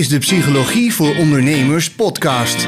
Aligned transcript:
is 0.00 0.08
de 0.08 0.18
Psychologie 0.18 0.94
voor 0.94 1.16
Ondernemers 1.16 1.90
podcast. 1.90 2.66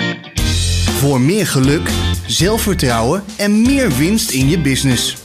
Voor 0.99 1.21
meer 1.21 1.47
geluk, 1.47 1.91
zelfvertrouwen 2.27 3.25
en 3.37 3.63
meer 3.63 3.97
winst 3.97 4.31
in 4.31 4.49
je 4.49 4.59
business. 4.59 5.17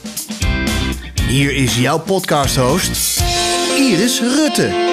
Hier 1.27 1.55
is 1.55 1.77
jouw 1.77 1.99
podcast-host, 1.99 3.21
Iris 3.77 4.21
Rutte. 4.21 4.86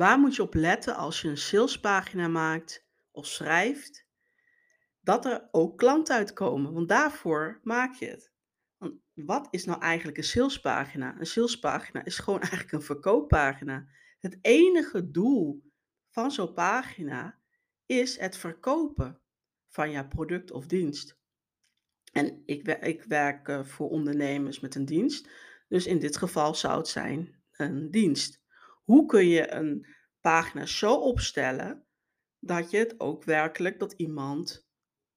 Waar 0.00 0.18
moet 0.18 0.36
je 0.36 0.42
op 0.42 0.54
letten 0.54 0.96
als 0.96 1.20
je 1.20 1.28
een 1.28 1.36
salespagina 1.36 2.28
maakt 2.28 2.86
of 3.10 3.26
schrijft? 3.26 4.06
Dat 5.00 5.24
er 5.24 5.48
ook 5.50 5.78
klanten 5.78 6.14
uitkomen, 6.14 6.72
want 6.72 6.88
daarvoor 6.88 7.60
maak 7.62 7.94
je 7.94 8.06
het. 8.06 8.32
Want 8.76 8.94
wat 9.14 9.48
is 9.50 9.64
nou 9.64 9.80
eigenlijk 9.80 10.18
een 10.18 10.24
salespagina? 10.24 11.18
Een 11.18 11.26
salespagina 11.26 12.04
is 12.04 12.18
gewoon 12.18 12.40
eigenlijk 12.48 12.72
een 12.72 12.82
verkooppagina. 12.82 13.86
Het 14.18 14.38
enige 14.40 15.10
doel 15.10 15.62
van 16.08 16.30
zo'n 16.30 16.54
pagina 16.54 17.38
is 17.86 18.18
het 18.18 18.36
verkopen 18.36 19.20
van 19.68 19.90
jouw 19.90 20.08
product 20.08 20.50
of 20.50 20.66
dienst. 20.66 21.18
En 22.12 22.42
ik, 22.46 22.68
ik 22.68 23.02
werk 23.02 23.48
eh, 23.48 23.64
voor 23.64 23.88
ondernemers 23.88 24.60
met 24.60 24.74
een 24.74 24.84
dienst. 24.84 25.28
Dus 25.68 25.86
in 25.86 25.98
dit 25.98 26.16
geval 26.16 26.54
zou 26.54 26.78
het 26.78 26.88
zijn 26.88 27.42
een 27.50 27.90
dienst. 27.90 28.39
Hoe 28.90 29.06
kun 29.06 29.26
je 29.26 29.52
een 29.52 29.86
pagina 30.20 30.66
zo 30.66 30.94
opstellen 30.94 31.86
dat 32.38 32.70
je 32.70 32.78
het 32.78 33.00
ook 33.00 33.24
werkelijk 33.24 33.78
dat 33.78 33.92
iemand 33.92 34.68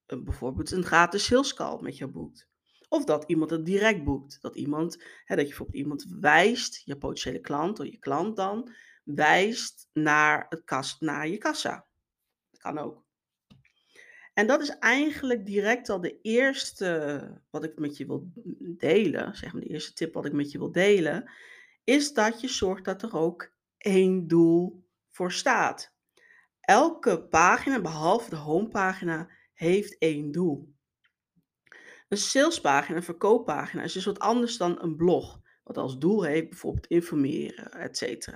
uh, 0.07 0.23
bijvoorbeeld 0.23 0.71
een 0.71 0.83
gratis 0.83 1.25
sales 1.25 1.53
call 1.53 1.81
met 1.81 1.97
je 1.97 2.07
boekt? 2.07 2.49
Of 2.89 3.03
dat 3.03 3.23
iemand 3.27 3.49
het 3.49 3.65
direct 3.65 4.03
boekt. 4.03 4.41
Dat, 4.41 4.55
iemand, 4.55 5.03
hè, 5.25 5.35
dat 5.35 5.43
je 5.43 5.47
bijvoorbeeld 5.47 5.77
iemand 5.77 6.05
wijst, 6.19 6.81
je 6.85 6.97
potentiële 6.97 7.39
klant 7.39 7.79
of 7.79 7.85
je 7.85 7.97
klant 7.97 8.35
dan, 8.35 8.73
wijst 9.03 9.89
naar, 9.93 10.45
het 10.49 10.63
kast, 10.63 11.01
naar 11.01 11.27
je 11.27 11.37
kassa. 11.37 11.87
Dat 12.51 12.61
kan 12.61 12.77
ook. 12.77 13.05
En 14.33 14.47
dat 14.47 14.61
is 14.61 14.69
eigenlijk 14.69 15.45
direct 15.45 15.89
al 15.89 16.01
de 16.01 16.21
eerste 16.21 17.41
wat 17.49 17.63
ik 17.63 17.79
met 17.79 17.97
je 17.97 18.05
wil 18.05 18.31
delen, 18.77 19.35
zeg 19.35 19.53
maar 19.53 19.61
de 19.61 19.69
eerste 19.69 19.93
tip 19.93 20.13
wat 20.13 20.25
ik 20.25 20.33
met 20.33 20.51
je 20.51 20.57
wil 20.57 20.71
delen, 20.71 21.31
is 21.83 22.13
dat 22.13 22.41
je 22.41 22.47
zorgt 22.47 22.85
dat 22.85 23.01
er 23.01 23.15
ook 23.15 23.51
één 23.83 24.27
doel 24.27 24.87
voor 25.09 25.31
staat. 25.31 25.95
Elke 26.59 27.27
pagina, 27.27 27.81
behalve 27.81 28.29
de 28.29 28.35
homepagina, 28.35 29.29
heeft 29.53 29.97
één 29.97 30.31
doel. 30.31 30.73
Een 32.07 32.17
salespagina, 32.17 32.97
een 32.97 33.03
verkooppagina, 33.03 33.83
is 33.83 33.93
dus 33.93 34.05
wat 34.05 34.19
anders 34.19 34.57
dan 34.57 34.81
een 34.81 34.95
blog, 34.95 35.39
wat 35.63 35.77
als 35.77 35.97
doel 35.97 36.23
heeft 36.23 36.49
bijvoorbeeld 36.49 36.87
informeren, 36.87 37.71
etc. 37.71 38.27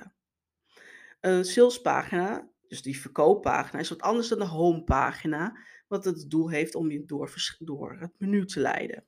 Een 1.20 1.46
salespagina, 1.46 2.50
dus 2.68 2.82
die 2.82 3.00
verkooppagina, 3.00 3.80
is 3.80 3.90
wat 3.90 4.02
anders 4.02 4.28
dan 4.28 4.40
de 4.40 4.46
homepagina, 4.46 5.58
wat 5.88 6.06
het 6.06 6.30
doel 6.30 6.50
heeft 6.50 6.76
om 6.76 6.92
je 6.92 7.06
door, 7.06 7.34
door 7.60 7.98
het 8.00 8.14
menu 8.18 8.46
te 8.46 8.60
leiden. 8.60 9.06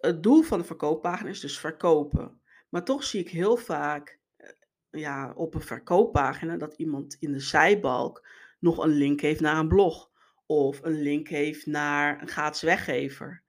Het 0.00 0.22
doel 0.22 0.42
van 0.42 0.58
de 0.58 0.64
verkooppagina 0.64 1.28
is 1.28 1.40
dus 1.40 1.58
verkopen. 1.58 2.40
Maar 2.68 2.84
toch 2.84 3.04
zie 3.04 3.20
ik 3.20 3.28
heel 3.28 3.56
vaak 3.56 4.18
eh, 4.36 4.48
ja, 4.90 5.32
op 5.36 5.54
een 5.54 5.60
verkooppagina 5.60 6.56
dat 6.56 6.74
iemand 6.74 7.16
in 7.18 7.32
de 7.32 7.40
zijbalk 7.40 8.26
nog 8.58 8.78
een 8.78 8.92
link 8.92 9.20
heeft 9.20 9.40
naar 9.40 9.58
een 9.58 9.68
blog. 9.68 10.10
Of 10.46 10.82
een 10.82 11.02
link 11.02 11.28
heeft 11.28 11.66
naar 11.66 12.22
een 12.22 12.28
gratis 12.28 12.62
weggever. 12.62 13.42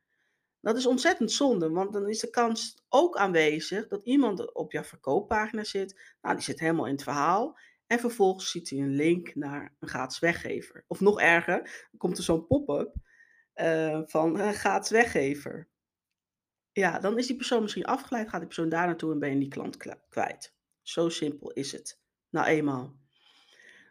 Dat 0.62 0.78
is 0.78 0.86
ontzettend 0.86 1.32
zonde, 1.32 1.70
want 1.70 1.94
dan 1.94 2.10
is 2.10 2.20
de 2.20 2.30
kans 2.30 2.84
ook 2.90 3.18
aanwezig 3.18 3.88
dat 3.88 4.06
iemand 4.06 4.54
op 4.54 4.72
jouw 4.72 4.84
verkooppagina 4.84 5.64
zit. 5.64 6.16
Nou, 6.22 6.36
die 6.36 6.44
zit 6.44 6.60
helemaal 6.60 6.86
in 6.86 6.94
het 6.94 7.04
verhaal. 7.04 7.58
En 7.88 8.00
vervolgens 8.00 8.52
ziet 8.52 8.70
hij 8.70 8.80
een 8.80 8.96
link 8.96 9.36
naar 9.36 9.76
een 9.80 9.88
gratis 9.88 10.20
weggever. 10.20 10.84
Of 10.88 11.00
nog 11.00 11.20
erger, 11.20 11.88
komt 11.98 12.18
er 12.18 12.24
zo'n 12.24 12.48
pop-up 12.48 12.96
uh, 13.56 14.02
van 14.06 14.40
een 14.40 14.54
gratis 14.54 14.90
weggever. 14.90 15.68
Ja, 16.72 17.00
dan 17.00 17.18
is 17.18 17.28
die 17.28 17.36
persoon 17.36 17.62
misschien 17.62 17.86
afgeleid, 17.86 18.30
gaat 18.30 18.40
die 18.40 18.48
persoon 18.48 18.70
daar 18.70 18.86
naartoe 18.86 19.12
en 19.12 19.20
ben 19.20 19.30
je 19.34 19.40
die 19.40 19.48
klant 19.48 19.78
kwijt. 20.10 20.54
Zo 20.82 21.10
simpel 21.10 21.52
is 21.52 21.72
het. 21.72 22.00
Nou 22.30 22.48
eenmaal. 22.48 22.98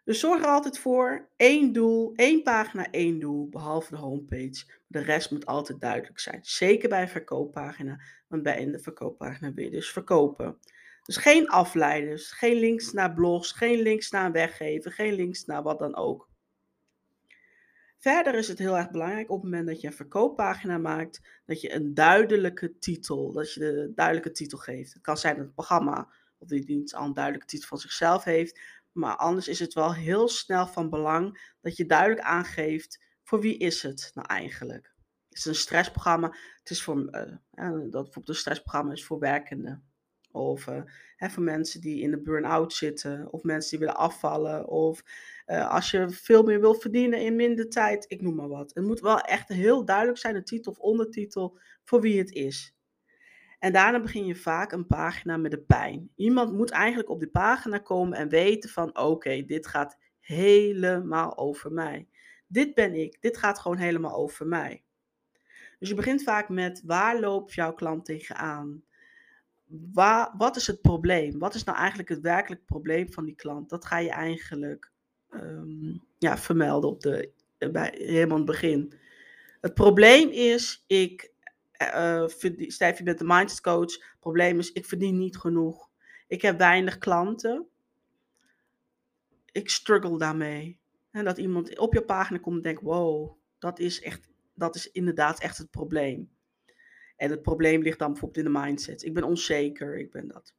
Dus 0.04 0.20
zorg 0.20 0.42
er 0.42 0.48
altijd 0.48 0.78
voor, 0.78 1.28
één 1.36 1.72
doel, 1.72 2.12
één 2.14 2.42
pagina, 2.42 2.90
één 2.90 3.18
doel, 3.18 3.48
behalve 3.48 3.90
de 3.90 3.96
homepage. 3.96 4.64
De 4.86 4.98
rest 4.98 5.30
moet 5.30 5.46
altijd 5.46 5.80
duidelijk 5.80 6.18
zijn. 6.18 6.38
Zeker 6.42 6.88
bij 6.88 7.02
een 7.02 7.08
verkooppagina, 7.08 8.00
want 8.28 8.42
bij 8.42 8.60
in 8.60 8.72
de 8.72 8.78
verkooppagina 8.78 9.52
wil 9.52 9.64
je 9.64 9.70
dus 9.70 9.90
verkopen. 9.90 10.58
Dus 11.02 11.16
geen 11.16 11.48
afleiders, 11.48 12.32
geen 12.32 12.56
links 12.56 12.92
naar 12.92 13.14
blogs, 13.14 13.52
geen 13.52 13.80
links 13.80 14.10
naar 14.10 14.24
een 14.24 14.32
weggever, 14.32 14.92
geen 14.92 15.12
links 15.12 15.44
naar 15.44 15.62
wat 15.62 15.78
dan 15.78 15.96
ook. 15.96 16.28
Verder 17.98 18.34
is 18.34 18.48
het 18.48 18.58
heel 18.58 18.76
erg 18.76 18.90
belangrijk 18.90 19.30
op 19.30 19.42
het 19.42 19.50
moment 19.50 19.66
dat 19.66 19.80
je 19.80 19.86
een 19.86 19.92
verkooppagina 19.92 20.78
maakt, 20.78 21.20
dat 21.44 21.60
je 21.60 21.74
een 21.74 21.94
duidelijke 21.94 22.78
titel, 22.78 23.32
dat 23.32 23.52
je 23.52 23.60
de 23.60 23.92
duidelijke 23.94 24.30
titel 24.30 24.58
geeft. 24.58 24.92
Het 24.92 25.02
kan 25.02 25.16
zijn 25.16 25.36
dat 25.36 25.44
het 25.44 25.54
programma 25.54 26.12
of 26.38 26.48
die 26.48 26.64
dienst 26.64 26.94
al 26.94 27.04
een 27.04 27.14
duidelijke 27.14 27.46
titel 27.46 27.68
van 27.68 27.78
zichzelf 27.78 28.24
heeft, 28.24 28.60
maar 28.92 29.16
anders 29.16 29.48
is 29.48 29.58
het 29.58 29.74
wel 29.74 29.94
heel 29.94 30.28
snel 30.28 30.66
van 30.66 30.90
belang 30.90 31.54
dat 31.60 31.76
je 31.76 31.86
duidelijk 31.86 32.20
aangeeft 32.20 33.04
voor 33.22 33.40
wie 33.40 33.56
is 33.58 33.82
het 33.82 34.10
nou 34.14 34.26
eigenlijk. 34.26 34.94
Het 35.28 35.38
is 35.38 35.44
een 35.44 35.54
stressprogramma, 35.54 36.34
het 36.58 36.70
is 36.70 36.82
voor, 36.82 36.96
uh, 36.98 37.10
dat 37.10 37.90
bijvoorbeeld 37.90 38.28
een 38.28 38.34
stressprogramma 38.34 38.92
is 38.92 39.04
voor 39.04 39.18
werkenden. 39.18 39.87
Of 40.38 40.64
hè, 41.16 41.28
voor 41.30 41.42
mensen 41.42 41.80
die 41.80 42.00
in 42.00 42.10
de 42.10 42.22
burn-out 42.22 42.72
zitten, 42.72 43.32
of 43.32 43.42
mensen 43.42 43.70
die 43.70 43.78
willen 43.78 43.96
afvallen, 43.96 44.66
of 44.68 45.02
uh, 45.46 45.70
als 45.70 45.90
je 45.90 46.10
veel 46.10 46.42
meer 46.42 46.60
wil 46.60 46.74
verdienen 46.74 47.20
in 47.20 47.36
minder 47.36 47.68
tijd, 47.68 48.04
ik 48.08 48.22
noem 48.22 48.34
maar 48.34 48.48
wat. 48.48 48.74
Het 48.74 48.84
moet 48.84 49.00
wel 49.00 49.20
echt 49.20 49.48
heel 49.48 49.84
duidelijk 49.84 50.18
zijn, 50.18 50.34
de 50.34 50.42
titel 50.42 50.72
of 50.72 50.78
ondertitel, 50.78 51.58
voor 51.84 52.00
wie 52.00 52.18
het 52.18 52.32
is. 52.32 52.76
En 53.58 53.72
daarna 53.72 54.00
begin 54.00 54.26
je 54.26 54.36
vaak 54.36 54.72
een 54.72 54.86
pagina 54.86 55.36
met 55.36 55.50
de 55.50 55.60
pijn. 55.60 56.10
Iemand 56.14 56.52
moet 56.52 56.70
eigenlijk 56.70 57.10
op 57.10 57.18
die 57.18 57.30
pagina 57.30 57.78
komen 57.78 58.18
en 58.18 58.28
weten 58.28 58.70
van 58.70 58.98
oké, 58.98 59.44
dit 59.44 59.66
gaat 59.66 59.98
helemaal 60.20 61.36
over 61.38 61.72
mij. 61.72 62.08
Dit 62.46 62.74
ben 62.74 62.94
ik, 62.94 63.20
dit 63.20 63.36
gaat 63.36 63.58
gewoon 63.58 63.76
helemaal 63.76 64.14
over 64.14 64.46
mij. 64.46 64.84
Dus 65.78 65.88
je 65.88 65.94
begint 65.94 66.22
vaak 66.22 66.48
met 66.48 66.82
waar 66.84 67.20
loopt 67.20 67.54
jouw 67.54 67.72
klant 67.72 68.04
tegenaan? 68.04 68.82
Waar, 69.92 70.34
wat 70.36 70.56
is 70.56 70.66
het 70.66 70.80
probleem? 70.80 71.38
Wat 71.38 71.54
is 71.54 71.64
nou 71.64 71.78
eigenlijk 71.78 72.08
het 72.08 72.20
werkelijk 72.20 72.64
probleem 72.64 73.12
van 73.12 73.24
die 73.24 73.34
klant? 73.34 73.68
Dat 73.68 73.84
ga 73.84 73.98
je 73.98 74.10
eigenlijk 74.10 74.90
um, 75.30 76.04
ja, 76.18 76.38
vermelden 76.38 76.90
op 76.90 77.00
de, 77.00 77.32
bij, 77.58 77.94
helemaal 77.96 78.36
het 78.36 78.46
begin. 78.46 78.92
Het 79.60 79.74
probleem 79.74 80.28
is, 80.28 80.84
ik 80.86 81.32
uh, 81.82 82.24
je 82.28 83.00
bent 83.04 83.18
de 83.18 83.24
mindset 83.24 83.60
coach. 83.60 83.92
Het 83.92 84.20
probleem 84.20 84.58
is, 84.58 84.72
ik 84.72 84.86
verdien 84.86 85.18
niet 85.18 85.36
genoeg. 85.36 85.90
Ik 86.26 86.42
heb 86.42 86.58
weinig 86.58 86.98
klanten. 86.98 87.66
Ik 89.52 89.70
struggle 89.70 90.18
daarmee. 90.18 90.78
En 91.10 91.24
dat 91.24 91.38
iemand 91.38 91.78
op 91.78 91.94
je 91.94 92.04
pagina 92.04 92.38
komt 92.38 92.56
en 92.56 92.62
denkt, 92.62 92.82
wow, 92.82 93.36
dat 93.58 93.78
is, 93.78 94.00
echt, 94.00 94.28
dat 94.54 94.74
is 94.74 94.90
inderdaad 94.90 95.40
echt 95.40 95.58
het 95.58 95.70
probleem. 95.70 96.30
En 97.18 97.30
het 97.30 97.42
probleem 97.42 97.82
ligt 97.82 97.98
dan 97.98 98.12
bijvoorbeeld 98.12 98.46
in 98.46 98.52
de 98.52 98.58
mindset. 98.58 99.04
Ik 99.04 99.14
ben 99.14 99.22
onzeker, 99.22 99.98
ik 99.98 100.10
ben 100.10 100.28
dat. 100.28 100.54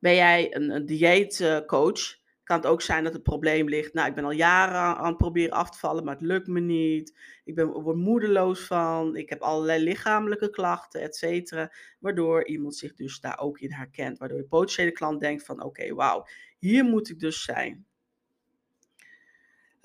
Ben 0.00 0.14
jij 0.14 0.54
een, 0.54 0.86
dieetcoach? 0.86 2.22
kan 2.44 2.56
het 2.56 2.66
ook 2.66 2.82
zijn 2.82 3.04
dat 3.04 3.12
het 3.12 3.22
probleem 3.22 3.68
ligt. 3.68 3.94
Nou, 3.94 4.08
ik 4.08 4.14
ben 4.14 4.24
al 4.24 4.30
jaren 4.30 4.96
aan 4.96 5.06
het 5.06 5.16
proberen 5.16 5.56
af 5.56 5.70
te 5.70 5.78
vallen, 5.78 6.04
maar 6.04 6.14
het 6.14 6.22
lukt 6.22 6.46
me 6.46 6.60
niet. 6.60 7.18
Ik 7.44 7.54
ben, 7.54 7.66
word 7.66 7.96
moedeloos 7.96 8.60
van. 8.60 9.16
Ik 9.16 9.28
heb 9.28 9.40
allerlei 9.40 9.82
lichamelijke 9.82 10.50
klachten, 10.50 11.00
et 11.00 11.16
cetera. 11.16 11.72
Waardoor 11.98 12.46
iemand 12.46 12.76
zich 12.76 12.94
dus 12.94 13.20
daar 13.20 13.38
ook 13.38 13.58
in 13.58 13.72
herkent. 13.72 14.18
Waardoor 14.18 14.38
je 14.38 14.44
potentiële 14.44 14.92
klant 14.92 15.20
denkt 15.20 15.44
van, 15.44 15.62
oké, 15.62 15.94
wauw, 15.94 16.26
hier 16.58 16.84
moet 16.84 17.08
ik 17.08 17.18
dus 17.18 17.42
zijn. 17.42 17.86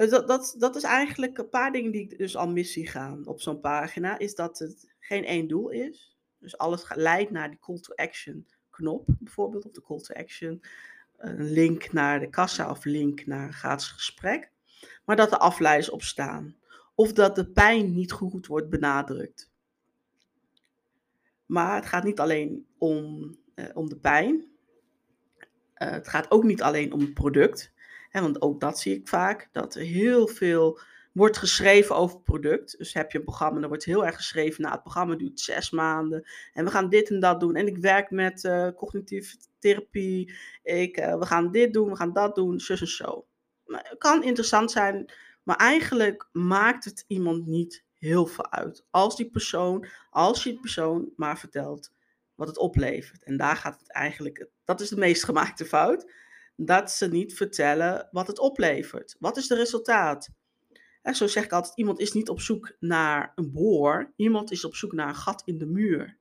Dat, 0.08 0.28
dat, 0.28 0.56
dat 0.58 0.76
is 0.76 0.84
eigenlijk 0.84 1.38
een 1.38 1.50
paar 1.50 1.72
dingen 1.72 1.92
die 1.92 2.18
dus 2.18 2.36
al 2.36 2.50
mis 2.50 2.74
zie 2.74 2.88
gaan 2.88 3.28
op 3.28 3.42
zo'n 3.42 3.60
pagina. 3.60 4.18
Is 4.18 4.36
dat 4.36 4.60
het 4.60 4.94
geen 5.00 5.26
één 5.26 5.48
doel 5.48 5.70
is. 5.70 6.18
Dus 6.40 6.58
alles 6.58 6.96
leidt 6.96 7.32
naar 7.32 7.50
die 7.50 7.60
call 7.60 7.80
to 7.80 7.94
action 7.96 8.48
knop 8.70 9.08
bijvoorbeeld. 9.20 9.66
Of 9.66 9.72
de 9.72 9.82
call 9.82 10.00
to 10.00 10.14
action 10.14 10.62
een 11.20 11.52
link 11.52 11.92
naar 11.92 12.20
de 12.20 12.30
kassa 12.30 12.70
of 12.70 12.86
link 12.86 13.26
naar 13.26 13.48
een 13.48 13.54
gratis 13.54 13.88
gesprek, 13.88 14.52
maar 15.06 15.16
dat 15.16 15.32
er 15.32 15.38
afleiders 15.38 15.90
op 15.90 16.02
staan. 16.02 16.56
Of 16.96 17.14
dat 17.14 17.36
de 17.36 17.50
pijn 17.50 17.94
niet 17.94 18.12
goed 18.12 18.48
wordt 18.48 18.70
benadrukt. 18.70 19.52
Maar 21.46 21.76
het 21.76 21.86
gaat 21.86 22.04
niet 22.04 22.20
alleen 22.20 22.68
om, 22.78 23.36
eh, 23.56 23.66
om 23.74 23.90
de 23.90 23.98
pijn. 23.98 24.36
Uh, 24.36 25.90
het 25.90 26.08
gaat 26.08 26.32
ook 26.32 26.44
niet 26.44 26.62
alleen 26.62 26.94
om 26.94 27.00
het 27.00 27.14
product. 27.14 27.74
Hè, 28.10 28.22
want 28.22 28.42
ook 28.42 28.60
dat 28.60 28.80
zie 28.80 28.96
ik 28.96 29.08
vaak. 29.08 29.50
Dat 29.52 29.76
er 29.76 29.82
heel 29.82 30.28
veel 30.28 30.80
wordt 31.12 31.38
geschreven 31.38 31.96
over 31.96 32.22
product. 32.22 32.78
Dus 32.78 32.94
heb 32.94 33.12
je 33.12 33.18
een 33.18 33.24
programma, 33.24 33.60
dan 33.60 33.70
wordt 33.70 33.86
heel 33.86 34.06
erg 34.06 34.16
geschreven. 34.16 34.62
Nou, 34.62 34.74
het 34.74 34.84
programma 34.84 35.16
duurt 35.16 35.40
zes 35.40 35.70
maanden. 35.70 36.30
En 36.54 36.66
we 36.66 36.72
gaan 36.72 36.90
dit 36.90 37.10
en 37.10 37.20
dat 37.20 37.40
doen. 37.40 37.56
En 37.56 37.68
ik 37.68 37.78
werk 37.78 38.12
met 38.12 38.44
uh, 38.44 38.68
cognitieve 38.76 39.38
therapie. 39.60 40.34
Ik, 40.64 41.00
uh, 41.00 41.18
we 41.18 41.26
gaan 41.26 41.52
dit 41.52 41.74
doen, 41.74 41.90
we 41.90 41.96
gaan 41.96 42.14
dat 42.14 42.36
doen, 42.36 42.60
zus 42.60 42.82
en 42.82 42.88
zo. 42.88 43.26
Nou, 43.66 43.84
het 43.88 43.98
kan 43.98 44.24
interessant 44.24 44.72
zijn, 44.72 45.12
maar 45.44 45.56
eigenlijk 45.56 46.30
maakt 46.32 46.86
het 46.86 47.06
iemand 47.08 47.46
niet 47.46 47.84
heel 47.98 48.26
veel 48.26 48.52
uit. 48.52 48.86
Als 48.90 49.16
die 49.16 49.30
persoon, 49.30 49.86
als 50.10 50.44
je 50.44 50.50
die 50.50 50.60
persoon 50.60 51.10
maar 51.16 51.40
vertelt 51.40 51.92
wat 52.36 52.48
het 52.48 52.58
oplevert. 52.58 53.24
En 53.24 53.38
daar 53.38 53.56
gaat 53.56 53.80
het 53.80 53.92
eigenlijk, 53.92 54.48
dat 54.64 54.82
is 54.82 54.90
de 54.90 54.98
meest 54.98 55.24
gemaakte 55.24 55.66
fout. 55.66 56.12
Dat 56.62 56.92
ze 56.92 57.08
niet 57.08 57.34
vertellen 57.34 58.08
wat 58.12 58.28
het 58.28 58.40
oplevert. 58.40 59.16
Wat 59.20 59.38
is 59.38 59.50
het 59.50 59.58
resultaat? 59.58 60.30
En 61.02 61.16
zo 61.16 61.28
zeg 61.28 61.44
ik 61.44 61.52
altijd, 61.52 61.78
iemand 61.78 62.00
is 62.00 62.12
niet 62.12 62.30
op 62.30 62.40
zoek 62.40 62.76
naar 62.80 63.32
een 63.36 63.52
boor. 63.52 64.14
Iemand 64.16 64.52
is 64.52 64.66
op 64.66 64.76
zoek 64.76 64.94
naar 64.94 65.08
een 65.08 65.16
gat 65.16 65.42
in 65.46 65.58
de 65.58 65.66
muur. 65.66 66.18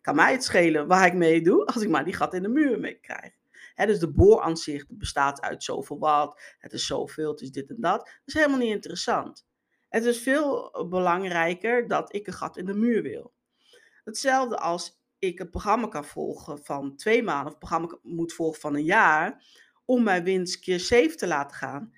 Kan 0.00 0.14
mij 0.14 0.32
het 0.32 0.44
schelen 0.44 0.86
waar 0.86 1.06
ik 1.06 1.14
mee 1.14 1.42
doe, 1.42 1.66
als 1.66 1.82
ik 1.82 1.88
maar 1.88 2.04
die 2.04 2.14
gat 2.14 2.34
in 2.34 2.42
de 2.42 2.48
muur 2.48 2.80
mee 2.80 3.00
krijg. 3.00 3.32
dus 3.74 3.98
de 3.98 4.12
boor 4.12 4.40
aan 4.40 4.56
zich 4.56 4.84
bestaat 4.88 5.40
uit 5.40 5.64
zoveel 5.64 5.98
wat, 5.98 6.40
het 6.58 6.72
is 6.72 6.86
zoveel, 6.86 7.30
het 7.30 7.40
is 7.40 7.50
dit 7.50 7.70
en 7.70 7.80
dat. 7.80 7.98
Dat 7.98 8.22
is 8.24 8.34
helemaal 8.34 8.58
niet 8.58 8.74
interessant. 8.74 9.46
Het 9.88 10.04
is 10.04 10.18
veel 10.18 10.70
belangrijker 10.88 11.88
dat 11.88 12.14
ik 12.14 12.26
een 12.26 12.32
gat 12.32 12.56
in 12.56 12.66
de 12.66 12.74
muur 12.74 13.02
wil. 13.02 13.32
Hetzelfde 14.04 14.56
als 14.58 14.98
ik 15.18 15.40
een 15.40 15.50
programma 15.50 15.88
kan 15.88 16.04
volgen 16.04 16.64
van 16.64 16.96
twee 16.96 17.22
maanden, 17.22 17.46
of 17.46 17.52
een 17.52 17.58
programma 17.58 17.98
moet 18.02 18.32
volgen 18.32 18.60
van 18.60 18.74
een 18.74 18.84
jaar, 18.84 19.44
om 19.88 20.02
mijn 20.02 20.24
winst 20.24 20.58
keer 20.58 20.80
7 20.80 21.16
te 21.16 21.26
laten 21.26 21.56
gaan. 21.56 21.92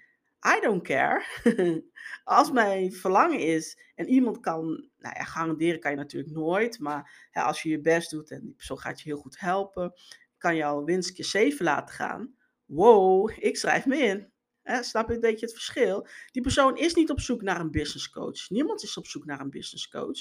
I 0.57 0.61
don't 0.61 0.83
care. 0.83 1.25
als 2.25 2.51
mijn 2.51 2.93
verlangen 2.93 3.39
is 3.39 3.79
en 3.95 4.09
iemand 4.09 4.41
kan, 4.41 4.67
nou 4.99 5.15
ja, 5.19 5.25
garanderen 5.25 5.81
kan 5.81 5.91
je 5.91 5.97
natuurlijk 5.97 6.33
nooit, 6.33 6.79
maar 6.79 7.29
hè, 7.31 7.43
als 7.43 7.63
je 7.63 7.69
je 7.69 7.81
best 7.81 8.11
doet 8.11 8.31
en 8.31 8.41
die 8.41 8.55
persoon 8.55 8.79
gaat 8.79 9.01
je 9.01 9.09
heel 9.09 9.19
goed 9.19 9.41
helpen, 9.41 9.93
kan 10.39 10.57
jouw 10.57 10.85
winst 10.85 11.13
keer 11.13 11.25
7 11.25 11.65
laten 11.65 11.95
gaan. 11.95 12.35
Wow, 12.65 13.31
ik 13.39 13.57
schrijf 13.57 13.87
me 13.87 13.97
in. 13.97 14.33
Hè, 14.63 14.83
snap 14.83 15.09
je 15.09 15.15
een 15.15 15.21
beetje 15.21 15.47
het 15.47 15.55
verschil? 15.55 16.07
Die 16.31 16.43
persoon 16.43 16.77
is 16.77 16.95
niet 16.95 17.11
op 17.11 17.21
zoek 17.21 17.43
naar 17.43 17.61
een 17.61 17.71
business 17.71 18.11
coach. 18.11 18.49
Niemand 18.49 18.83
is 18.83 18.97
op 18.97 19.07
zoek 19.07 19.25
naar 19.25 19.41
een 19.41 19.51
business 19.51 19.89
coach. 19.89 20.19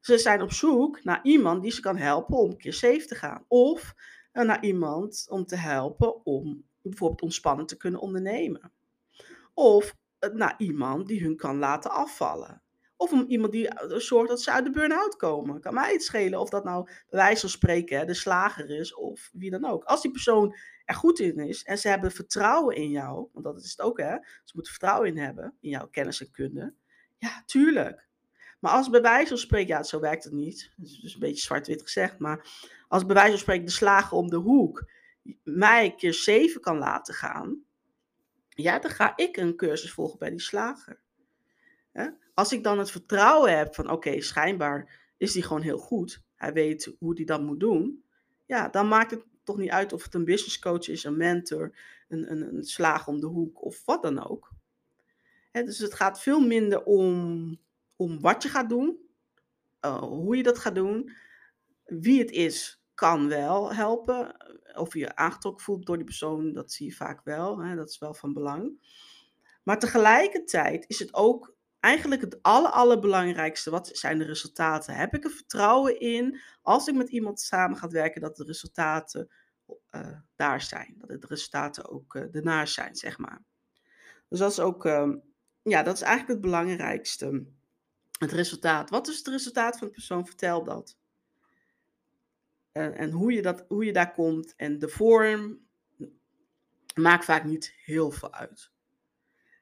Ze 0.00 0.18
zijn 0.18 0.42
op 0.42 0.52
zoek 0.52 1.04
naar 1.04 1.20
iemand 1.22 1.62
die 1.62 1.72
ze 1.72 1.80
kan 1.80 1.96
helpen 1.96 2.36
om 2.36 2.56
keer 2.56 2.72
7 2.72 3.08
te 3.08 3.14
gaan. 3.14 3.44
Of 3.48 3.94
eh, 4.32 4.44
naar 4.44 4.64
iemand 4.64 5.26
om 5.28 5.44
te 5.44 5.56
helpen 5.56 6.24
om 6.24 6.68
bijvoorbeeld 6.82 7.22
ontspannen 7.22 7.66
te 7.66 7.76
kunnen 7.76 8.00
ondernemen. 8.00 8.72
Of 9.54 9.96
eh, 10.18 10.30
naar 10.30 10.54
iemand 10.58 11.06
die 11.06 11.22
hun 11.22 11.36
kan 11.36 11.58
laten 11.58 11.90
afvallen. 11.90 12.62
Of 12.96 13.12
iemand 13.12 13.52
die 13.52 13.68
eh, 13.68 13.98
zorgt 13.98 14.28
dat 14.28 14.42
ze 14.42 14.50
uit 14.50 14.64
de 14.64 14.70
burn-out 14.70 15.16
komen. 15.16 15.60
Kan 15.60 15.74
mij 15.74 15.92
het 15.92 16.02
schelen 16.02 16.40
of 16.40 16.48
dat 16.48 16.64
nou 16.64 16.84
bij 16.84 17.20
wijze 17.20 17.40
van 17.40 17.48
spreken 17.48 18.06
de 18.06 18.14
slager 18.14 18.70
is 18.70 18.94
of 18.94 19.30
wie 19.32 19.50
dan 19.50 19.64
ook. 19.64 19.84
Als 19.84 20.02
die 20.02 20.10
persoon 20.10 20.56
er 20.84 20.94
goed 20.94 21.18
in 21.18 21.38
is 21.38 21.62
en 21.62 21.78
ze 21.78 21.88
hebben 21.88 22.12
vertrouwen 22.12 22.76
in 22.76 22.90
jou, 22.90 23.28
want 23.32 23.44
dat 23.44 23.62
is 23.62 23.70
het 23.70 23.80
ook 23.80 23.98
hè, 23.98 24.16
ze 24.44 24.52
moeten 24.54 24.72
vertrouwen 24.72 25.08
in 25.08 25.18
hebben, 25.18 25.54
in 25.60 25.70
jouw 25.70 25.88
kennis 25.88 26.20
en 26.20 26.30
kunde. 26.30 26.74
Ja, 27.18 27.42
tuurlijk. 27.46 28.08
Maar 28.58 28.72
als 28.72 28.90
bij 28.90 29.02
wijze 29.02 29.28
van 29.28 29.38
spreken, 29.38 29.76
ja, 29.76 29.82
zo 29.82 30.00
werkt 30.00 30.24
het 30.24 30.32
niet. 30.32 30.72
Dat 30.76 30.86
is 30.86 31.00
dus 31.00 31.14
een 31.14 31.20
beetje 31.20 31.42
zwart-wit 31.42 31.82
gezegd, 31.82 32.18
maar 32.18 32.46
als 32.88 33.06
bij 33.06 33.14
wijze 33.14 33.30
van 33.30 33.40
spreken 33.40 33.64
de 33.64 33.70
slager 33.70 34.16
om 34.16 34.30
de 34.30 34.36
hoek 34.36 34.90
mij 35.42 35.94
keer 35.94 36.14
zeven 36.14 36.60
kan 36.60 36.78
laten 36.78 37.14
gaan, 37.14 37.64
ja, 38.48 38.78
dan 38.78 38.90
ga 38.90 39.16
ik 39.16 39.36
een 39.36 39.56
cursus 39.56 39.92
volgen 39.92 40.18
bij 40.18 40.30
die 40.30 40.40
slager. 40.40 41.00
Als 42.34 42.52
ik 42.52 42.62
dan 42.62 42.78
het 42.78 42.90
vertrouwen 42.90 43.58
heb 43.58 43.74
van, 43.74 43.90
oké, 43.90 44.20
schijnbaar 44.20 44.98
is 45.16 45.32
die 45.32 45.42
gewoon 45.42 45.62
heel 45.62 45.78
goed. 45.78 46.22
Hij 46.34 46.52
weet 46.52 46.94
hoe 46.98 47.14
die 47.14 47.26
dat 47.26 47.42
moet 47.42 47.60
doen. 47.60 48.04
Ja, 48.46 48.68
dan 48.68 48.88
maakt 48.88 49.10
het 49.10 49.24
toch 49.44 49.56
niet 49.56 49.70
uit 49.70 49.92
of 49.92 50.04
het 50.04 50.14
een 50.14 50.24
business 50.24 50.58
coach 50.58 50.88
is, 50.88 51.04
een 51.04 51.16
mentor, 51.16 51.76
een, 52.08 52.30
een, 52.30 52.54
een 52.54 52.64
slager 52.64 53.12
om 53.12 53.20
de 53.20 53.26
hoek 53.26 53.64
of 53.64 53.84
wat 53.84 54.02
dan 54.02 54.28
ook. 54.28 54.50
dus 55.52 55.78
het 55.78 55.94
gaat 55.94 56.20
veel 56.20 56.40
minder 56.40 56.82
om, 56.82 57.58
om 57.96 58.20
wat 58.20 58.42
je 58.42 58.48
gaat 58.48 58.68
doen, 58.68 58.98
uh, 59.84 60.02
hoe 60.02 60.36
je 60.36 60.42
dat 60.42 60.58
gaat 60.58 60.74
doen. 60.74 61.12
Wie 61.84 62.18
het 62.18 62.30
is, 62.30 62.79
kan 63.00 63.28
wel 63.28 63.74
helpen. 63.74 64.36
Of 64.74 64.92
je 64.92 64.98
je 64.98 65.16
aangetrokken 65.16 65.64
voelt 65.64 65.86
door 65.86 65.96
die 65.96 66.04
persoon, 66.04 66.52
dat 66.52 66.72
zie 66.72 66.86
je 66.86 66.92
vaak 66.92 67.20
wel. 67.24 67.58
Hè? 67.58 67.76
Dat 67.76 67.88
is 67.88 67.98
wel 67.98 68.14
van 68.14 68.32
belang. 68.32 68.88
Maar 69.62 69.78
tegelijkertijd 69.78 70.84
is 70.88 70.98
het 70.98 71.14
ook 71.14 71.54
eigenlijk 71.80 72.20
het 72.20 72.42
aller, 72.42 72.70
allerbelangrijkste. 72.70 73.70
Wat 73.70 73.90
zijn 73.92 74.18
de 74.18 74.24
resultaten? 74.24 74.94
Heb 74.94 75.14
ik 75.14 75.24
er 75.24 75.30
vertrouwen 75.30 76.00
in, 76.00 76.40
als 76.62 76.86
ik 76.86 76.94
met 76.94 77.08
iemand 77.08 77.40
samen 77.40 77.76
ga 77.76 77.88
werken, 77.88 78.20
dat 78.20 78.36
de 78.36 78.44
resultaten 78.44 79.30
uh, 79.90 80.18
daar 80.36 80.60
zijn. 80.60 80.94
Dat 80.98 81.20
de 81.20 81.26
resultaten 81.26 81.90
ook 81.90 82.14
uh, 82.14 82.34
ernaar 82.34 82.68
zijn, 82.68 82.96
zeg 82.96 83.18
maar. 83.18 83.44
Dus 84.28 84.38
dat 84.38 84.50
is 84.50 84.60
ook, 84.60 84.84
uh, 84.84 85.12
ja, 85.62 85.82
dat 85.82 85.94
is 85.94 86.02
eigenlijk 86.02 86.32
het 86.32 86.50
belangrijkste. 86.50 87.46
Het 88.18 88.32
resultaat. 88.32 88.90
Wat 88.90 89.08
is 89.08 89.18
het 89.18 89.26
resultaat 89.26 89.78
van 89.78 89.86
de 89.86 89.92
persoon? 89.92 90.26
Vertel 90.26 90.64
dat. 90.64 90.98
En, 92.72 92.94
en 92.94 93.10
hoe, 93.10 93.32
je 93.32 93.42
dat, 93.42 93.64
hoe 93.68 93.84
je 93.84 93.92
daar 93.92 94.12
komt 94.12 94.54
en 94.56 94.78
de 94.78 94.88
vorm 94.88 95.68
maakt 96.94 97.24
vaak 97.24 97.44
niet 97.44 97.74
heel 97.84 98.10
veel 98.10 98.32
uit. 98.32 98.70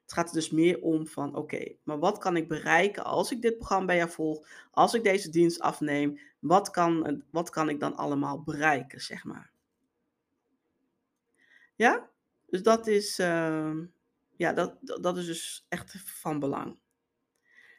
Het 0.01 0.13
gaat 0.13 0.27
er 0.27 0.33
dus 0.33 0.49
meer 0.49 0.81
om 0.81 1.07
van, 1.07 1.35
oké, 1.35 1.75
maar 1.83 1.99
wat 1.99 2.17
kan 2.17 2.35
ik 2.35 2.47
bereiken 2.47 3.03
als 3.03 3.31
ik 3.31 3.41
dit 3.41 3.57
programma 3.57 3.85
bij 3.85 3.97
jou 3.97 4.09
volg, 4.09 4.47
als 4.71 4.93
ik 4.93 5.03
deze 5.03 5.29
dienst 5.29 5.59
afneem, 5.59 6.19
wat 6.39 6.69
kan, 6.69 7.23
wat 7.29 7.49
kan 7.49 7.69
ik 7.69 7.79
dan 7.79 7.95
allemaal 7.95 8.43
bereiken, 8.43 9.01
zeg 9.01 9.23
maar. 9.23 9.51
Ja, 11.75 12.09
dus 12.45 12.63
dat 12.63 12.87
is, 12.87 13.19
uh, 13.19 13.77
ja, 14.35 14.53
dat, 14.53 14.77
dat 14.81 15.17
is 15.17 15.25
dus 15.25 15.65
echt 15.69 15.95
van 16.05 16.39
belang. 16.39 16.79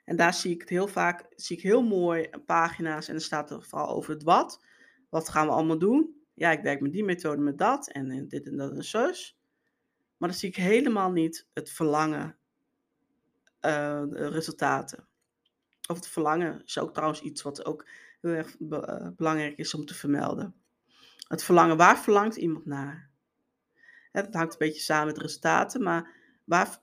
En 0.04 0.16
daar 0.16 0.34
zie 0.34 0.54
ik 0.54 0.60
het 0.60 0.68
heel 0.68 0.88
vaak, 0.88 1.26
zie 1.36 1.56
ik 1.56 1.62
heel 1.62 1.82
mooi 1.82 2.30
pagina's 2.46 3.08
en 3.08 3.14
er 3.14 3.20
staat 3.20 3.50
er 3.50 3.62
vooral 3.62 3.88
over 3.88 4.12
het 4.12 4.22
wat. 4.22 4.64
Wat 5.10 5.28
gaan 5.28 5.46
we 5.46 5.52
allemaal 5.52 5.78
doen? 5.78 6.24
Ja, 6.34 6.50
ik 6.50 6.62
werk 6.62 6.80
met 6.80 6.92
die 6.92 7.04
methode, 7.04 7.42
met 7.42 7.58
dat 7.58 7.90
en 7.90 8.28
dit 8.28 8.46
en 8.46 8.56
dat 8.56 8.72
en 8.72 8.84
zus. 8.84 9.38
Maar 10.16 10.28
dan 10.28 10.38
zie 10.38 10.48
ik 10.48 10.56
helemaal 10.56 11.10
niet 11.10 11.46
het 11.52 11.70
verlangen, 11.70 12.36
uh, 13.60 14.02
resultaten. 14.10 15.06
Of 15.88 15.96
het 15.96 16.08
verlangen 16.08 16.62
is 16.64 16.78
ook 16.78 16.92
trouwens 16.94 17.20
iets 17.20 17.42
wat 17.42 17.64
ook 17.64 17.86
heel 18.20 18.30
erg 18.30 18.56
uh, 18.58 19.08
belangrijk 19.16 19.56
is 19.56 19.74
om 19.74 19.84
te 19.84 19.94
vermelden. 19.94 20.54
Het 21.28 21.42
verlangen, 21.42 21.76
waar 21.76 21.98
verlangt 21.98 22.36
iemand 22.36 22.66
naar? 22.66 23.10
Het 24.12 24.34
hangt 24.34 24.52
een 24.52 24.58
beetje 24.58 24.80
samen 24.80 25.06
met 25.06 25.18
resultaten, 25.18 25.82
maar 25.82 26.14
waar, 26.44 26.78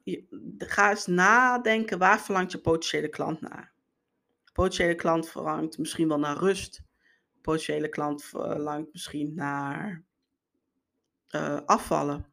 ga 0.57 0.89
eens 0.89 1.05
nadenken, 1.05 1.97
waar 1.97 2.21
verlangt 2.21 2.51
je 2.51 2.61
potentiële 2.61 3.09
klant 3.09 3.41
naar? 3.41 3.71
Potentiële 4.53 4.95
klant 4.95 5.29
verlangt 5.29 5.77
misschien 5.77 6.07
wel 6.07 6.19
naar 6.19 6.37
rust. 6.37 6.81
Potentiële 7.47 7.89
klant 7.89 8.23
verlangt 8.23 8.93
misschien 8.93 9.33
naar 9.35 10.03
uh, 11.35 11.59
afvallen. 11.65 12.25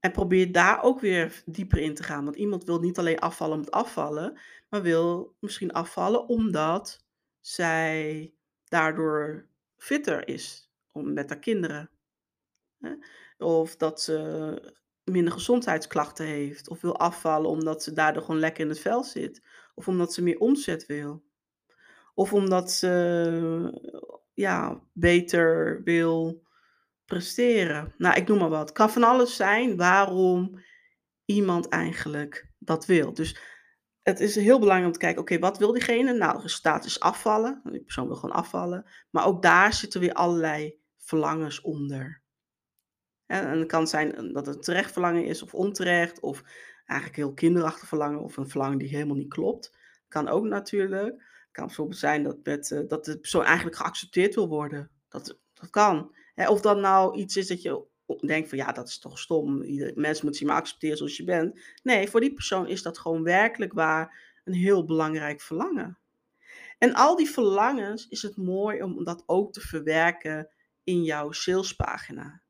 En 0.00 0.12
probeer 0.12 0.52
daar 0.52 0.82
ook 0.82 1.00
weer 1.00 1.42
dieper 1.46 1.78
in 1.78 1.94
te 1.94 2.02
gaan. 2.02 2.24
Want 2.24 2.36
iemand 2.36 2.64
wil 2.64 2.80
niet 2.80 2.98
alleen 2.98 3.18
afvallen 3.18 3.54
om 3.54 3.60
het 3.60 3.70
afvallen, 3.70 4.40
maar 4.68 4.82
wil 4.82 5.36
misschien 5.40 5.72
afvallen 5.72 6.28
omdat 6.28 7.04
zij 7.40 8.32
daardoor 8.64 9.48
fitter 9.76 10.28
is 10.28 10.70
om 10.92 11.12
met 11.12 11.28
haar 11.28 11.38
kinderen. 11.38 11.90
Of 13.38 13.76
dat 13.76 14.02
ze 14.02 14.72
minder 15.04 15.32
gezondheidsklachten 15.32 16.26
heeft. 16.26 16.68
Of 16.68 16.80
wil 16.80 16.98
afvallen 16.98 17.50
omdat 17.50 17.82
ze 17.82 17.92
daardoor 17.92 18.22
gewoon 18.22 18.40
lekker 18.40 18.62
in 18.64 18.68
het 18.68 18.80
vel 18.80 19.04
zit. 19.04 19.42
Of 19.74 19.88
omdat 19.88 20.12
ze 20.12 20.22
meer 20.22 20.38
omzet 20.38 20.86
wil. 20.86 21.26
Of 22.18 22.32
omdat 22.32 22.70
ze 22.70 22.90
ja, 24.34 24.80
beter 24.92 25.80
wil 25.82 26.42
presteren. 27.04 27.94
Nou, 27.98 28.16
ik 28.16 28.28
noem 28.28 28.38
maar 28.38 28.48
wat. 28.48 28.60
Het 28.60 28.72
kan 28.72 28.90
van 28.90 29.02
alles 29.02 29.36
zijn 29.36 29.76
waarom 29.76 30.60
iemand 31.24 31.68
eigenlijk 31.68 32.50
dat 32.58 32.86
wil. 32.86 33.14
Dus 33.14 33.38
het 34.02 34.20
is 34.20 34.34
heel 34.34 34.58
belangrijk 34.58 34.86
om 34.86 34.92
te 34.92 34.98
kijken, 34.98 35.20
oké, 35.20 35.38
wat 35.38 35.58
wil 35.58 35.72
diegene? 35.72 36.12
Nou, 36.12 36.32
het 36.32 36.42
resultaat 36.42 36.84
is 36.84 37.00
afvallen. 37.00 37.60
Die 37.64 37.82
persoon 37.82 38.06
wil 38.06 38.16
gewoon 38.16 38.36
afvallen. 38.36 38.84
Maar 39.10 39.26
ook 39.26 39.42
daar 39.42 39.72
zitten 39.72 40.00
weer 40.00 40.12
allerlei 40.12 40.78
verlangens 40.96 41.60
onder. 41.60 42.22
En 43.26 43.58
het 43.58 43.68
kan 43.68 43.86
zijn 43.86 44.32
dat 44.32 44.46
het 44.46 44.62
terecht 44.62 44.92
verlangen 44.92 45.24
is 45.24 45.42
of 45.42 45.54
onterecht, 45.54 46.20
of 46.20 46.42
eigenlijk 46.84 47.20
heel 47.20 47.34
kinderachtig 47.34 47.88
verlangen, 47.88 48.20
of 48.20 48.36
een 48.36 48.48
verlangen 48.48 48.78
die 48.78 48.88
helemaal 48.88 49.16
niet 49.16 49.32
klopt. 49.32 49.76
Kan 50.08 50.28
ook 50.28 50.44
natuurlijk. 50.44 51.26
Kan 51.58 51.66
bijvoorbeeld 51.66 51.98
zijn 51.98 52.22
dat, 52.22 52.36
met, 52.42 52.84
dat 52.88 53.04
de 53.04 53.18
persoon 53.18 53.44
eigenlijk 53.44 53.76
geaccepteerd 53.76 54.34
wil 54.34 54.48
worden. 54.48 54.90
Dat, 55.08 55.38
dat 55.54 55.70
kan. 55.70 56.14
Of 56.34 56.60
dat 56.60 56.78
nou 56.78 57.16
iets 57.16 57.36
is 57.36 57.46
dat 57.46 57.62
je 57.62 57.86
denkt 58.26 58.48
van 58.48 58.58
ja, 58.58 58.72
dat 58.72 58.88
is 58.88 58.98
toch 58.98 59.18
stom. 59.18 59.58
Mensen 59.94 60.24
moeten 60.24 60.40
je 60.40 60.46
maar 60.46 60.60
accepteren 60.60 60.96
zoals 60.96 61.16
je 61.16 61.24
bent. 61.24 61.60
Nee, 61.82 62.08
voor 62.08 62.20
die 62.20 62.34
persoon 62.34 62.66
is 62.66 62.82
dat 62.82 62.98
gewoon 62.98 63.22
werkelijk 63.22 63.72
waar 63.72 64.32
een 64.44 64.54
heel 64.54 64.84
belangrijk 64.84 65.40
verlangen. 65.40 65.98
En 66.78 66.94
al 66.94 67.16
die 67.16 67.30
verlangens 67.30 68.08
is 68.08 68.22
het 68.22 68.36
mooi 68.36 68.82
om 68.82 69.04
dat 69.04 69.22
ook 69.26 69.52
te 69.52 69.60
verwerken 69.60 70.50
in 70.84 71.02
jouw 71.02 71.32
salespagina. 71.32 72.42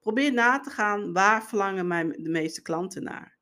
Probeer 0.00 0.32
na 0.32 0.60
te 0.60 0.70
gaan 0.70 1.12
waar 1.12 1.44
verlangen 1.44 1.86
mijn, 1.86 2.08
de 2.08 2.30
meeste 2.30 2.62
klanten 2.62 3.02
naar. 3.02 3.33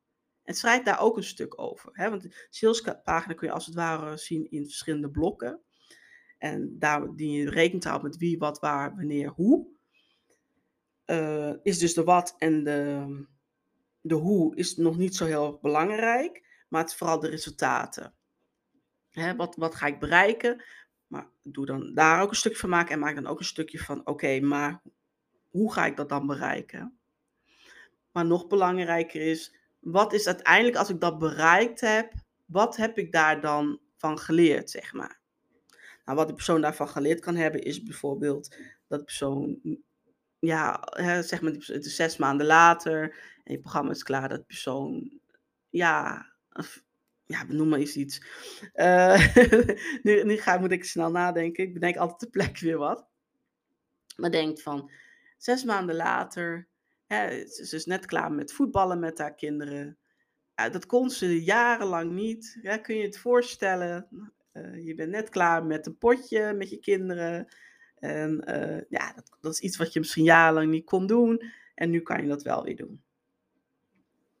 En 0.43 0.53
schrijf 0.53 0.83
daar 0.83 0.99
ook 0.99 1.17
een 1.17 1.23
stuk 1.23 1.59
over. 1.59 1.89
Hè? 1.93 2.09
Want 2.09 2.21
de 2.21 2.47
salespagina 2.49 3.33
kun 3.33 3.47
je 3.47 3.53
als 3.53 3.65
het 3.65 3.75
ware 3.75 4.17
zien 4.17 4.51
in 4.51 4.63
verschillende 4.63 5.09
blokken. 5.09 5.61
En 6.37 6.75
daar 6.79 7.15
die 7.15 7.31
je 7.31 7.49
rekening 7.49 7.83
houdt 7.83 8.03
met 8.03 8.17
wie, 8.17 8.37
wat, 8.37 8.59
waar, 8.59 8.95
wanneer, 8.95 9.29
hoe. 9.29 9.67
Uh, 11.05 11.53
is 11.63 11.77
dus 11.77 11.93
de 11.93 12.03
wat 12.03 12.35
en 12.37 12.63
de, 12.63 13.05
de 14.01 14.15
hoe 14.15 14.55
is 14.55 14.75
nog 14.75 14.97
niet 14.97 15.15
zo 15.15 15.25
heel 15.25 15.59
belangrijk. 15.61 16.43
Maar 16.67 16.81
het 16.81 16.91
is 16.91 16.97
vooral 16.97 17.19
de 17.19 17.27
resultaten. 17.27 18.13
Hè, 19.09 19.35
wat, 19.35 19.55
wat 19.55 19.75
ga 19.75 19.87
ik 19.87 19.99
bereiken? 19.99 20.63
Maar 21.07 21.29
doe 21.41 21.65
dan 21.65 21.93
daar 21.93 22.21
ook 22.21 22.29
een 22.29 22.35
stukje 22.35 22.59
van 22.59 22.69
maken 22.69 22.93
en 22.93 22.99
maak 22.99 23.15
dan 23.15 23.27
ook 23.27 23.39
een 23.39 23.45
stukje 23.45 23.79
van: 23.79 24.07
oké, 24.07 24.39
maar 24.39 24.81
hoe 25.49 25.73
ga 25.73 25.85
ik 25.85 25.97
dat 25.97 26.09
dan 26.09 26.27
bereiken? 26.27 26.97
Maar 28.11 28.25
nog 28.25 28.47
belangrijker 28.47 29.21
is: 29.21 29.55
wat 29.83 30.13
is 30.13 30.27
uiteindelijk 30.27 30.75
als 30.75 30.89
ik 30.89 30.99
dat 30.99 31.19
bereikt 31.19 31.81
heb, 31.81 32.13
wat 32.45 32.75
heb 32.75 32.97
ik 32.97 33.11
daar 33.11 33.41
dan 33.41 33.79
van 33.97 34.19
geleerd, 34.19 34.69
zeg 34.69 34.93
maar? 34.93 35.21
Nou, 36.05 36.17
wat 36.17 36.27
de 36.27 36.33
persoon 36.33 36.61
daarvan 36.61 36.89
geleerd 36.89 37.19
kan 37.19 37.35
hebben, 37.35 37.61
is 37.61 37.83
bijvoorbeeld 37.83 38.55
dat 38.87 38.99
de 38.99 39.05
persoon, 39.05 39.59
ja, 40.39 40.83
zeg 41.21 41.41
maar, 41.41 41.51
het 41.51 41.85
is 41.85 41.95
zes 41.95 42.17
maanden 42.17 42.45
later 42.45 43.15
en 43.43 43.53
je 43.53 43.59
programma 43.59 43.91
is 43.91 44.03
klaar, 44.03 44.29
dat 44.29 44.39
de 44.39 44.45
persoon, 44.45 45.19
ja, 45.69 46.25
ja, 47.25 47.43
noem 47.47 47.69
maar 47.69 47.79
eens 47.79 47.95
iets. 47.95 48.21
Uh, 48.75 49.35
nu 50.03 50.23
nu 50.23 50.37
ga, 50.37 50.57
moet 50.57 50.71
ik 50.71 50.83
snel 50.85 51.11
nadenken. 51.11 51.63
Ik 51.63 51.73
bedenk 51.73 51.95
altijd 51.95 52.19
de 52.19 52.29
plek 52.29 52.59
weer 52.59 52.77
wat. 52.77 53.07
Maar 54.15 54.31
denk 54.31 54.59
van, 54.59 54.91
zes 55.37 55.63
maanden 55.63 55.95
later, 55.95 56.67
ze 57.47 57.75
is 57.75 57.85
net 57.85 58.05
klaar 58.05 58.31
met 58.31 58.53
voetballen 58.53 58.99
met 58.99 59.17
haar 59.17 59.35
kinderen. 59.35 59.97
dat 60.55 60.85
kon 60.85 61.09
ze 61.09 61.43
jarenlang 61.43 62.11
niet. 62.11 62.57
Ja, 62.61 62.77
kun 62.77 62.95
je 62.95 63.03
het 63.03 63.17
voorstellen? 63.17 64.07
Uh, 64.53 64.85
je 64.85 64.95
bent 64.95 65.11
net 65.11 65.29
klaar 65.29 65.65
met 65.65 65.85
een 65.85 65.97
potje 65.97 66.53
met 66.53 66.69
je 66.69 66.77
kinderen. 66.77 67.47
En 67.99 68.43
uh, 68.47 68.81
ja, 68.89 69.13
dat, 69.13 69.37
dat, 69.41 69.53
is 69.53 69.59
iets 69.59 69.77
wat 69.77 69.93
je 69.93 69.99
misschien 69.99 70.23
jarenlang 70.23 70.71
niet 70.71 70.85
kon 70.85 71.07
doen. 71.07 71.51
En 71.75 71.89
nu 71.89 72.01
kan 72.01 72.21
je 72.21 72.27
dat 72.27 72.43
wel 72.43 72.63
weer 72.63 72.75
doen. 72.75 73.01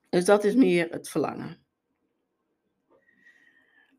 Dus 0.09 0.25
dat 0.25 0.43
is 0.43 0.55
meer 0.55 0.89
het 0.89 1.09
verlangen. 1.09 1.57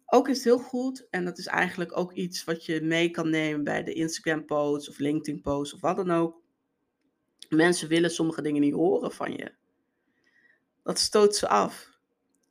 Ook 0.07 0.29
is 0.29 0.37
het 0.37 0.45
heel 0.45 0.59
goed, 0.59 1.07
en 1.11 1.25
dat 1.25 1.39
is 1.39 1.47
eigenlijk 1.47 1.97
ook 1.97 2.13
iets 2.13 2.45
wat 2.45 2.65
je 2.67 2.81
mee 2.81 3.11
kan 3.11 3.31
nemen 3.31 3.65
bij 3.65 3.83
de 3.83 3.93
Instagram 3.93 4.45
posts 4.45 4.89
of 4.89 4.99
LinkedIn 4.99 5.41
posts 5.41 5.75
of 5.75 5.81
wat 5.81 5.97
dan 5.97 6.11
ook. 6.11 6.43
Mensen 7.55 7.89
willen 7.89 8.11
sommige 8.11 8.43
dingen 8.43 8.61
niet 8.61 8.75
horen 8.75 9.13
van 9.13 9.33
je. 9.33 9.53
Dat 10.83 10.99
stoot 10.99 11.37
ze 11.37 11.49
af. 11.49 11.93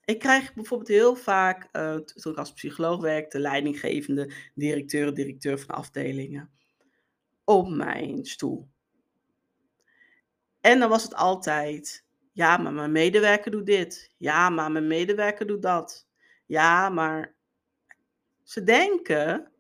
Ik 0.06 0.20
krijg 0.20 0.54
bijvoorbeeld 0.54 0.90
heel 0.90 1.16
vaak, 1.16 1.70
uh, 1.72 1.96
toen 1.96 2.32
ik 2.32 2.38
als 2.38 2.54
psycholoog 2.54 3.02
werkte, 3.02 3.40
leidinggevende 3.40 4.34
directeur, 4.56 5.14
directeur 5.14 5.60
van 5.60 5.76
afdelingen, 5.76 6.52
op 7.44 7.70
mijn 7.70 8.26
stoel. 8.26 8.68
En 10.62 10.80
dan 10.80 10.90
was 10.90 11.04
het 11.04 11.16
altijd, 11.16 12.06
ja, 12.32 12.58
maar 12.58 12.74
mijn 12.74 12.92
medewerker 12.92 13.52
doet 13.52 13.66
dit. 13.66 14.12
Ja, 14.18 14.50
maar 14.50 14.72
mijn 14.72 14.88
medewerker 14.88 15.48
doet 15.48 15.62
dat. 15.62 16.08
Ja, 16.46 16.90
maar 16.90 17.36
ze 18.44 18.64
denken 18.64 19.52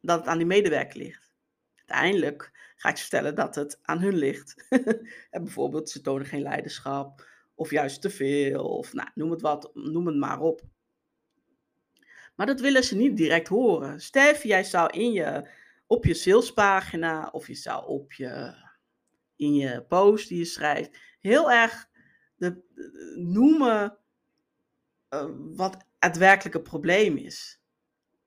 dat 0.00 0.18
het 0.18 0.28
aan 0.28 0.38
die 0.38 0.46
medewerker 0.46 0.98
ligt. 0.98 1.34
Uiteindelijk 1.76 2.61
ga 2.82 2.88
ik 2.88 2.98
vertellen 2.98 3.34
dat 3.34 3.54
het 3.54 3.78
aan 3.82 4.00
hun 4.00 4.16
ligt. 4.16 4.66
bijvoorbeeld, 5.30 5.90
ze 5.90 6.00
tonen 6.00 6.26
geen 6.26 6.42
leiderschap, 6.42 7.26
of 7.54 7.70
juist 7.70 8.00
te 8.00 8.10
veel, 8.10 8.64
of 8.64 8.92
nou, 8.92 9.08
noem 9.14 9.30
het 9.30 9.40
wat, 9.40 9.70
noem 9.74 10.06
het 10.06 10.16
maar 10.16 10.40
op. 10.40 10.60
Maar 12.34 12.46
dat 12.46 12.60
willen 12.60 12.84
ze 12.84 12.96
niet 12.96 13.16
direct 13.16 13.48
horen. 13.48 14.00
Stef, 14.00 14.42
jij 14.42 14.64
zou 14.64 14.90
in 14.90 15.12
je, 15.12 15.48
op 15.86 16.04
je 16.04 16.14
salespagina, 16.14 17.28
of 17.32 17.46
je 17.46 17.54
zou 17.54 17.86
op 17.86 18.12
je, 18.12 18.54
in 19.36 19.54
je 19.54 19.84
post 19.84 20.28
die 20.28 20.38
je 20.38 20.44
schrijft, 20.44 20.98
heel 21.20 21.50
erg 21.50 21.88
de, 22.36 22.62
noemen 23.16 23.98
uh, 25.10 25.30
wat 25.36 25.76
het 25.98 26.16
werkelijke 26.16 26.62
probleem 26.62 27.16
is 27.16 27.62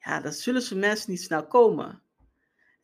ja, 0.06 0.20
dan 0.20 0.32
zullen 0.32 0.62
ze 0.62 0.76
mensen 0.76 1.12
niet 1.12 1.22
snel 1.22 1.48
komen. 1.48 2.02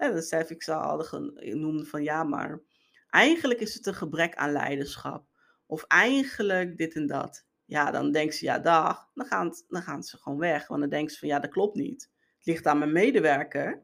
En 0.02 0.14
dan 0.14 0.22
zei 0.22 0.44
ik 0.48 0.68
al 0.68 1.06
noemde 1.40 1.86
van 1.86 2.04
ja, 2.04 2.24
maar 2.24 2.62
eigenlijk 3.10 3.60
is 3.60 3.74
het 3.74 3.86
een 3.86 3.94
gebrek 3.94 4.36
aan 4.36 4.52
leiderschap. 4.52 5.26
Of 5.66 5.84
eigenlijk 5.84 6.78
dit 6.78 6.94
en 6.96 7.08
dat. 7.08 7.46
Ja, 7.66 7.92
dan 7.92 8.12
denken 8.12 8.38
ze 8.38 8.46
ja, 8.46 8.60
dag. 8.60 9.10
Dan 9.14 9.26
gaan, 9.26 9.54
dan 9.68 9.82
gaan 9.82 10.04
ze 10.04 10.18
gewoon 10.18 10.40
weg. 10.40 10.68
Want 10.68 10.82
dan 10.82 10.90
denken 10.90 11.14
ze 11.14 11.20
van 11.20 11.28
ja, 11.28 11.40
dat 11.40 11.50
klopt 11.52 11.76
niet. 11.76 12.10
Het 12.38 12.46
ligt 12.46 12.66
aan 12.66 12.78
mijn 12.78 12.92
medewerker. 12.92 13.84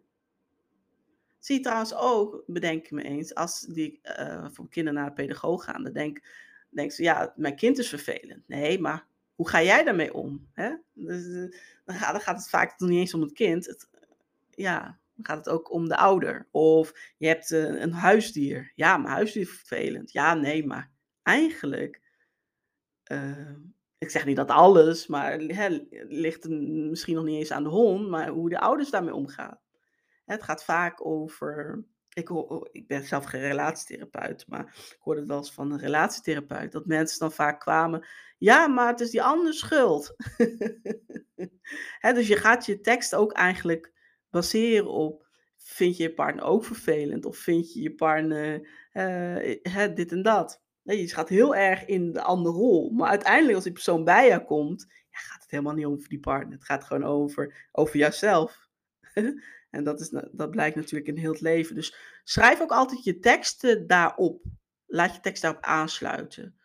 Zie 1.40 1.56
je 1.56 1.62
trouwens 1.62 1.96
ook, 1.96 2.44
bedenk 2.48 2.86
ik 2.86 2.92
me 2.92 3.04
eens, 3.04 3.36
als 3.36 3.60
die 3.60 4.00
uh, 4.20 4.48
voor 4.52 4.70
kinderen 4.70 5.00
naar 5.00 5.10
de 5.10 5.22
pedagoog 5.22 5.64
gaan, 5.64 5.84
dan 5.84 5.94
denk, 5.94 6.22
denk 6.70 6.92
ze, 6.92 7.04
ja, 7.04 7.34
mijn 7.36 7.56
kind 7.56 7.78
is 7.78 7.90
vervelend. 7.90 8.48
Nee, 8.48 8.80
maar 8.80 9.08
hoe 9.36 9.50
ga 9.50 9.62
jij 9.62 9.84
daarmee 9.84 10.14
om? 10.14 10.48
Hè? 10.54 10.76
Dus, 10.94 11.26
eh, 11.26 11.60
dan, 11.86 11.96
gaat, 11.96 12.12
dan, 12.12 12.22
gaat, 12.22 12.38
het 12.38 12.50
vaak 12.50 12.80
niet 12.80 13.00
eens 13.00 13.14
om 13.14 13.22
het 13.22 13.34
kind. 13.34 13.66
Het, 13.66 13.90
ja, 14.50 15.00
dan 15.18 15.26
gaat 15.26 15.46
het 15.46 15.50
ook 15.50 15.72
om 15.72 15.88
de 15.88 15.98
ouder. 15.98 16.48
Of 16.52 17.14
je 17.18 17.28
hebt 17.28 17.52
een, 17.52 17.76
eh, 17.76 17.82
een 17.82 17.94
huisdier. 17.94 18.72
Ja, 18.76 18.98
mijn 18.98 19.14
huisdier 19.14 19.42
is 19.42 19.50
vervelend. 19.50 20.12
Ja, 20.12 20.34
nee, 20.34 20.66
maar 20.66 20.92
eigenlijk. 21.24 22.02
Uh, 23.12 23.56
ik 23.98 24.10
zeg 24.10 24.26
niet 24.26 24.36
dat 24.36 24.50
alles, 24.50 25.08
maar 25.08 25.40
hè, 25.40 25.80
ligt 26.08 26.50
misschien 26.50 27.16
nog 27.16 27.24
niet 27.24 27.38
eens 27.38 27.52
aan 27.52 27.64
de 27.64 27.70
hond, 27.70 28.10
maar 28.10 28.28
hoe 28.28 28.50
de 28.50 28.60
ouders 28.60 28.90
daarmee 28.90 29.14
omgaan. 29.14 29.60
Het 30.26 30.44
gaat 30.44 30.64
vaak 30.64 31.06
over 31.06 31.86
ik, 32.18 32.28
hoor, 32.28 32.70
ik 32.72 32.88
ben 32.88 33.04
zelf 33.04 33.26
geen 33.26 33.42
relatietherapeut, 33.42 34.46
maar 34.48 34.66
ik 34.66 34.98
hoorde 35.00 35.20
het 35.20 35.30
wel 35.30 35.38
eens 35.38 35.52
van 35.52 35.72
een 35.72 35.80
relatietherapeut, 35.80 36.72
dat 36.72 36.86
mensen 36.86 37.20
dan 37.20 37.32
vaak 37.32 37.60
kwamen, 37.60 38.08
ja, 38.38 38.68
maar 38.68 38.88
het 38.88 39.00
is 39.00 39.10
die 39.10 39.24
andere 39.24 39.54
schuld. 39.54 40.16
dus 42.16 42.28
je 42.28 42.36
gaat 42.36 42.66
je 42.66 42.82
tekst 42.82 43.16
ook 43.16 43.32
eigenlijk 43.32 43.92
baseren 44.30 44.92
op, 44.92 45.28
vind 45.58 45.98
je 45.98 46.04
je 46.04 46.14
partner 46.14 46.44
ook 46.44 46.66
vervelend? 46.66 47.26
Of 47.26 47.38
vind 47.38 47.74
je 47.74 47.82
je 47.82 47.94
partner 47.94 48.70
uh, 48.94 49.96
dit 49.96 50.12
en 50.12 50.22
dat? 50.22 50.62
Nee, 50.84 51.02
je 51.02 51.08
gaat 51.08 51.30
heel 51.30 51.56
erg 51.56 51.86
in 51.86 52.14
de 52.14 52.22
andere 52.22 52.56
rol. 52.56 52.90
Maar 52.90 53.10
uiteindelijk, 53.10 53.56
als 53.56 53.64
die 53.64 53.74
persoon 53.74 54.04
bij 54.04 54.28
jou 54.28 54.44
komt, 54.44 54.86
ja, 54.90 55.18
gaat 55.20 55.42
het 55.42 55.52
helemaal 55.52 55.74
niet 55.74 55.86
over 55.86 56.10
die 56.10 56.20
partner. 56.20 56.54
Het 56.54 56.66
gaat 56.66 56.84
gewoon 56.84 57.04
over, 57.04 57.68
over 57.72 57.98
jouzelf. 57.98 58.68
En 59.70 59.84
dat, 59.84 60.00
is, 60.00 60.10
dat 60.32 60.52
blijkt 60.52 60.76
natuurlijk 60.76 61.08
in 61.08 61.18
heel 61.18 61.32
het 61.32 61.42
leven. 61.42 61.76
Dus 61.76 61.96
schrijf 62.24 62.62
ook 62.62 62.72
altijd 62.72 63.04
je 63.04 63.20
teksten 63.20 63.88
daarop. 63.88 64.46
Laat 64.86 65.16
je 65.16 65.22
tekst 65.22 65.42
daarop 65.42 65.64
aansluiten. 65.64 66.56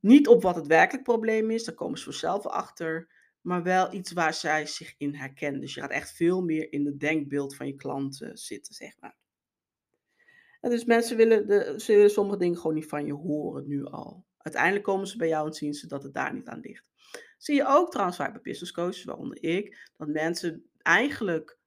Niet 0.00 0.28
op 0.28 0.42
wat 0.42 0.56
het 0.56 0.66
werkelijk 0.66 1.04
probleem 1.04 1.50
is, 1.50 1.64
daar 1.64 1.74
komen 1.74 1.98
ze 1.98 2.04
vanzelf 2.04 2.46
achter. 2.46 3.08
Maar 3.44 3.62
wel 3.62 3.92
iets 3.92 4.12
waar 4.12 4.34
zij 4.34 4.66
zich 4.66 4.94
in 4.98 5.14
herkennen. 5.14 5.60
Dus 5.60 5.74
je 5.74 5.80
gaat 5.80 5.90
echt 5.90 6.12
veel 6.12 6.42
meer 6.42 6.72
in 6.72 6.86
het 6.86 7.00
denkbeeld 7.00 7.56
van 7.56 7.66
je 7.66 7.74
klanten 7.74 8.38
zitten, 8.38 8.74
zeg 8.74 8.92
maar. 9.00 9.16
Dus 10.60 10.84
mensen 10.84 11.16
willen, 11.16 11.46
de, 11.46 12.08
sommige 12.08 12.38
dingen 12.38 12.56
gewoon 12.56 12.74
niet 12.74 12.88
van 12.88 13.06
je 13.06 13.12
horen 13.12 13.68
nu 13.68 13.84
al. 13.84 14.24
Uiteindelijk 14.38 14.84
komen 14.84 15.06
ze 15.06 15.16
bij 15.16 15.28
jou 15.28 15.46
en 15.46 15.54
zien 15.54 15.74
ze 15.74 15.86
dat 15.86 16.02
het 16.02 16.14
daar 16.14 16.34
niet 16.34 16.48
aan 16.48 16.60
ligt. 16.60 16.84
Zie 17.38 17.54
je 17.54 17.66
ook 17.66 17.90
trouwens 17.90 18.16
vaak 18.16 18.32
bij 18.32 18.40
business 18.40 18.72
coaches, 18.72 19.04
waaronder 19.04 19.42
ik, 19.42 19.90
dat 19.96 20.08
mensen 20.08 20.64
eigenlijk 20.78 21.58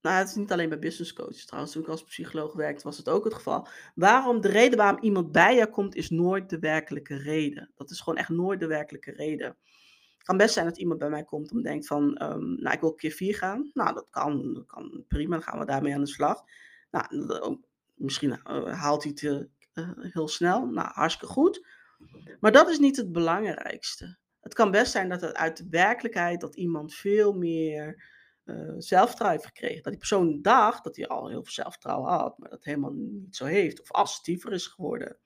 nou, 0.00 0.16
het 0.16 0.28
is 0.28 0.34
niet 0.34 0.52
alleen 0.52 0.68
bij 0.68 0.78
business 0.78 1.12
coaches 1.12 1.46
trouwens. 1.46 1.72
Toen 1.72 1.82
ik 1.82 1.88
als 1.88 2.04
psycholoog 2.04 2.54
werkte, 2.54 2.84
was 2.84 2.96
het 2.96 3.08
ook 3.08 3.24
het 3.24 3.34
geval. 3.34 3.68
Waarom 3.94 4.40
de 4.40 4.48
reden 4.48 4.78
waarom 4.78 5.02
iemand 5.02 5.32
bij 5.32 5.56
je 5.56 5.70
komt, 5.70 5.94
is 5.94 6.10
nooit 6.10 6.50
de 6.50 6.58
werkelijke 6.58 7.16
reden. 7.16 7.70
Dat 7.74 7.90
is 7.90 8.00
gewoon 8.00 8.18
echt 8.18 8.28
nooit 8.28 8.60
de 8.60 8.66
werkelijke 8.66 9.10
reden. 9.10 9.56
Kan 10.28 10.36
best 10.36 10.54
zijn 10.54 10.66
dat 10.66 10.78
iemand 10.78 10.98
bij 10.98 11.08
mij 11.08 11.24
komt 11.24 11.50
en 11.50 11.62
denkt 11.62 11.86
van, 11.86 12.02
um, 12.02 12.60
nou, 12.60 12.74
ik 12.74 12.80
wil 12.80 12.94
keer 12.94 13.10
vier 13.10 13.34
gaan. 13.34 13.70
Nou, 13.74 13.94
dat 13.94 14.10
kan, 14.10 14.64
kan 14.66 15.04
prima, 15.08 15.34
dan 15.34 15.42
gaan 15.42 15.58
we 15.58 15.64
daarmee 15.64 15.94
aan 15.94 16.00
de 16.00 16.06
slag. 16.06 16.44
Nou, 16.90 17.58
misschien 17.94 18.30
uh, 18.30 18.80
haalt 18.80 19.02
hij 19.02 19.12
het 19.14 19.48
uh, 19.74 19.90
heel 20.12 20.28
snel. 20.28 20.66
Nou, 20.66 20.88
hartstikke 20.92 21.32
goed. 21.32 21.66
Maar 22.40 22.52
dat 22.52 22.68
is 22.68 22.78
niet 22.78 22.96
het 22.96 23.12
belangrijkste. 23.12 24.18
Het 24.40 24.54
kan 24.54 24.70
best 24.70 24.92
zijn 24.92 25.08
dat 25.08 25.20
het 25.20 25.34
uit 25.34 25.56
de 25.56 25.66
werkelijkheid 25.70 26.40
dat 26.40 26.56
iemand 26.56 26.94
veel 26.94 27.32
meer 27.32 28.04
uh, 28.44 28.74
zelfvertrouwen 28.78 29.40
heeft 29.40 29.54
gekregen. 29.54 29.82
Dat 29.82 29.92
die 29.92 30.00
persoon 30.00 30.42
dacht 30.42 30.84
dat 30.84 30.96
hij 30.96 31.06
al 31.06 31.28
heel 31.28 31.42
veel 31.42 31.52
zelfvertrouwen 31.52 32.10
had, 32.10 32.38
maar 32.38 32.50
dat 32.50 32.64
helemaal 32.64 32.92
niet 32.92 33.36
zo 33.36 33.44
heeft. 33.44 33.80
Of 33.80 33.92
assertiever 33.92 34.52
is 34.52 34.66
geworden. 34.66 35.18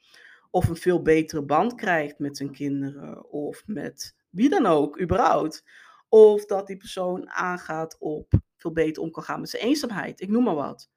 of 0.51 0.69
een 0.69 0.77
veel 0.77 1.03
betere 1.03 1.43
band 1.43 1.75
krijgt 1.75 2.19
met 2.19 2.37
zijn 2.37 2.53
kinderen 2.53 3.31
of 3.31 3.63
met 3.67 4.21
wie 4.33 4.49
dan 4.49 4.67
ook, 4.67 5.01
überhaupt. 5.01 5.65
Of 6.09 6.47
dat 6.47 6.67
die 6.67 6.77
persoon 6.77 7.31
aangaat 7.31 7.97
op 7.99 8.33
veel 8.57 8.73
beter 8.73 9.03
om 9.03 9.11
kan 9.11 9.23
gaan 9.23 9.41
met 9.41 9.49
zijn 9.49 9.63
eenzaamheid. 9.63 10.21
Ik 10.21 10.29
noem 10.29 10.45
maar 10.45 10.55
wat. 10.55 10.91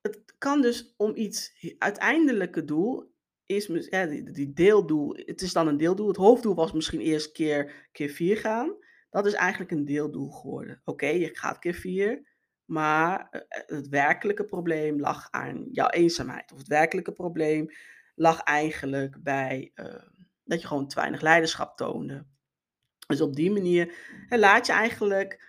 Het 0.00 0.34
kan 0.38 0.60
dus 0.60 0.94
om 0.96 1.16
iets, 1.16 1.52
uiteindelijke 1.78 2.64
doel 2.64 3.12
is 3.46 3.66
ja, 3.66 4.06
die, 4.06 4.52
deeldoel. 4.52 5.16
Het 5.16 5.40
is 5.40 5.52
dan 5.52 5.66
een 5.66 5.76
deeldoel. 5.76 6.08
Het 6.08 6.16
hoofddoel 6.16 6.54
was 6.54 6.72
misschien 6.72 7.00
eerst 7.00 7.32
keer, 7.32 7.88
keer 7.92 8.08
vier 8.08 8.36
gaan. 8.36 8.76
Dat 9.10 9.26
is 9.26 9.32
eigenlijk 9.32 9.70
een 9.70 9.84
deeldoel 9.84 10.30
geworden. 10.30 10.80
Oké, 10.84 11.06
je 11.06 11.30
gaat 11.32 11.58
keer 11.58 11.74
vier. 11.74 12.28
Maar 12.64 13.28
eh, 13.30 13.40
eh, 13.48 13.66
het 13.66 13.88
werkelijke 13.88 14.44
probleem 14.44 15.00
lag 15.00 15.28
aan 15.30 15.68
jouw 15.72 15.88
eenzaamheid. 15.88 16.52
Of 16.52 16.58
het 16.58 16.68
werkelijke 16.68 17.12
probleem 17.12 17.70
lag 18.14 18.40
eigenlijk 18.40 19.22
bij 19.22 19.72
uh, 19.74 19.94
dat 20.50 20.60
je 20.60 20.66
gewoon 20.66 20.88
te 20.88 20.94
weinig 20.94 21.20
leiderschap 21.20 21.76
toonde. 21.76 22.26
Dus 23.06 23.20
op 23.20 23.36
die 23.36 23.50
manier 23.50 23.94
laat 24.28 24.66
je 24.66 24.72
eigenlijk 24.72 25.48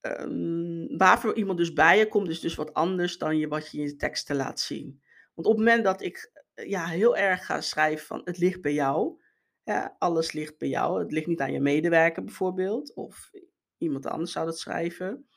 um, 0.00 0.96
waarvoor 0.98 1.34
iemand 1.34 1.58
dus 1.58 1.72
bij 1.72 1.98
je 1.98 2.08
komt, 2.08 2.28
is 2.28 2.40
dus 2.40 2.54
wat 2.54 2.74
anders 2.74 3.18
dan 3.18 3.38
je, 3.38 3.48
wat 3.48 3.70
je 3.70 3.78
in 3.78 3.84
je 3.84 3.96
teksten 3.96 4.36
laat 4.36 4.60
zien. 4.60 5.02
Want 5.34 5.48
op 5.48 5.56
het 5.56 5.64
moment 5.64 5.84
dat 5.84 6.02
ik 6.02 6.44
ja, 6.54 6.86
heel 6.86 7.16
erg 7.16 7.46
ga 7.46 7.60
schrijven 7.60 8.06
van 8.06 8.20
het 8.24 8.38
ligt 8.38 8.60
bij 8.60 8.72
jou, 8.72 9.22
ja, 9.62 9.96
alles 9.98 10.32
ligt 10.32 10.58
bij 10.58 10.68
jou, 10.68 11.00
het 11.02 11.12
ligt 11.12 11.26
niet 11.26 11.40
aan 11.40 11.52
je 11.52 11.60
medewerker 11.60 12.24
bijvoorbeeld, 12.24 12.94
of 12.94 13.30
iemand 13.78 14.06
anders 14.06 14.32
zou 14.32 14.46
dat 14.46 14.58
schrijven, 14.58 15.28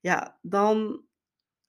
ja, 0.00 0.38
dan 0.42 1.04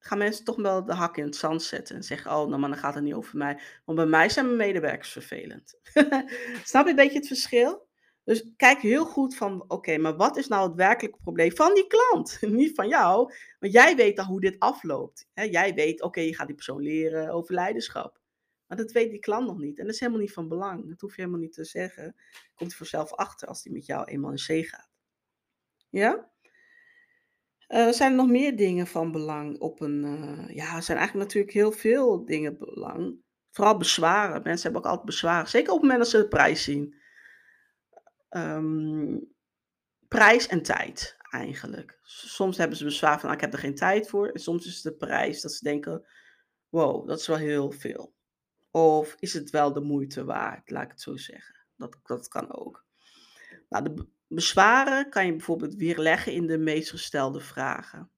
gaan 0.03 0.17
mensen 0.17 0.45
toch 0.45 0.55
wel 0.55 0.85
de 0.85 0.93
hak 0.93 1.17
in 1.17 1.23
het 1.23 1.35
zand 1.35 1.63
zetten 1.63 1.95
en 1.95 2.03
zeggen, 2.03 2.31
oh, 2.31 2.47
nou, 2.47 2.59
maar 2.59 2.69
dan 2.69 2.77
gaat 2.77 2.93
het 2.93 3.03
niet 3.03 3.13
over 3.13 3.37
mij. 3.37 3.59
Want 3.85 3.97
bij 3.97 4.07
mij 4.07 4.29
zijn 4.29 4.45
mijn 4.45 4.57
medewerkers 4.57 5.11
vervelend. 5.11 5.79
Snap 6.63 6.83
je 6.83 6.89
een 6.89 6.95
beetje 6.95 7.17
het 7.17 7.27
verschil? 7.27 7.89
Dus 8.23 8.51
kijk 8.57 8.79
heel 8.79 9.05
goed 9.05 9.35
van, 9.35 9.63
oké, 9.67 9.97
maar 9.97 10.15
wat 10.15 10.37
is 10.37 10.47
nou 10.47 10.67
het 10.67 10.77
werkelijke 10.77 11.19
probleem 11.21 11.51
van 11.51 11.73
die 11.73 11.87
klant? 11.87 12.37
Niet 12.61 12.75
van 12.75 12.87
jou, 12.87 13.33
want 13.59 13.73
jij 13.73 13.95
weet 13.95 14.15
dan 14.15 14.25
hoe 14.25 14.41
dit 14.41 14.59
afloopt. 14.59 15.27
jij 15.33 15.73
weet, 15.73 16.01
oké, 16.01 16.19
je 16.19 16.35
gaat 16.35 16.47
die 16.47 16.55
persoon 16.55 16.81
leren 16.81 17.29
over 17.29 17.53
leiderschap. 17.53 18.19
Maar 18.67 18.77
dat 18.77 18.91
weet 18.91 19.09
die 19.09 19.19
klant 19.19 19.47
nog 19.47 19.57
niet. 19.57 19.79
En 19.79 19.85
dat 19.85 19.93
is 19.93 19.99
helemaal 19.99 20.21
niet 20.21 20.33
van 20.33 20.47
belang. 20.47 20.89
Dat 20.89 21.01
hoef 21.01 21.15
je 21.15 21.21
helemaal 21.21 21.41
niet 21.41 21.53
te 21.53 21.65
zeggen. 21.65 22.15
Komt 22.55 22.69
hij 22.69 22.77
vanzelf 22.77 23.13
achter 23.13 23.47
als 23.47 23.63
hij 23.63 23.73
met 23.73 23.85
jou 23.85 24.05
eenmaal 24.05 24.31
in 24.31 24.37
zee 24.37 24.63
gaat. 24.63 24.89
Ja? 25.89 26.31
Uh, 27.71 27.91
zijn 27.91 28.11
er 28.11 28.17
nog 28.17 28.27
meer 28.27 28.55
dingen 28.55 28.87
van 28.87 29.11
belang 29.11 29.59
op 29.59 29.81
een. 29.81 30.03
Uh, 30.03 30.55
ja, 30.55 30.75
er 30.75 30.83
zijn 30.83 30.97
eigenlijk 30.97 31.27
natuurlijk 31.27 31.53
heel 31.53 31.71
veel 31.71 32.25
dingen 32.25 32.57
belang. 32.57 33.15
Vooral 33.49 33.77
bezwaren. 33.77 34.43
Mensen 34.43 34.63
hebben 34.63 34.81
ook 34.81 34.87
altijd 34.87 35.05
bezwaren. 35.05 35.49
Zeker 35.49 35.73
op 35.73 35.73
het 35.73 35.81
moment 35.81 35.99
dat 35.99 36.09
ze 36.09 36.17
de 36.17 36.27
prijs 36.27 36.63
zien. 36.63 36.95
Um, 38.29 39.33
prijs 40.07 40.47
en 40.47 40.61
tijd, 40.61 41.17
eigenlijk. 41.29 41.99
Soms 42.03 42.57
hebben 42.57 42.77
ze 42.77 42.83
bezwaar 42.83 43.19
van, 43.19 43.29
ah, 43.29 43.35
ik 43.35 43.41
heb 43.41 43.53
er 43.53 43.59
geen 43.59 43.75
tijd 43.75 44.09
voor. 44.09 44.27
En 44.27 44.39
soms 44.39 44.65
is 44.65 44.75
het 44.75 44.83
de 44.83 45.05
prijs 45.05 45.41
dat 45.41 45.51
ze 45.51 45.63
denken, 45.63 46.05
wow, 46.69 47.07
dat 47.07 47.19
is 47.19 47.27
wel 47.27 47.37
heel 47.37 47.71
veel. 47.71 48.13
Of 48.71 49.15
is 49.19 49.33
het 49.33 49.49
wel 49.49 49.73
de 49.73 49.81
moeite 49.81 50.23
waard, 50.23 50.69
laat 50.69 50.83
ik 50.83 50.91
het 50.91 51.01
zo 51.01 51.17
zeggen. 51.17 51.55
Dat, 51.75 51.97
dat 52.03 52.27
kan 52.27 52.55
ook. 52.55 52.85
Nou, 53.69 53.83
de 53.83 54.07
bezwaren 54.33 55.09
kan 55.09 55.25
je 55.25 55.31
bijvoorbeeld 55.31 55.75
weerleggen 55.75 56.33
in 56.33 56.47
de 56.47 56.57
meest 56.57 56.89
gestelde 56.89 57.39
vragen. 57.39 58.11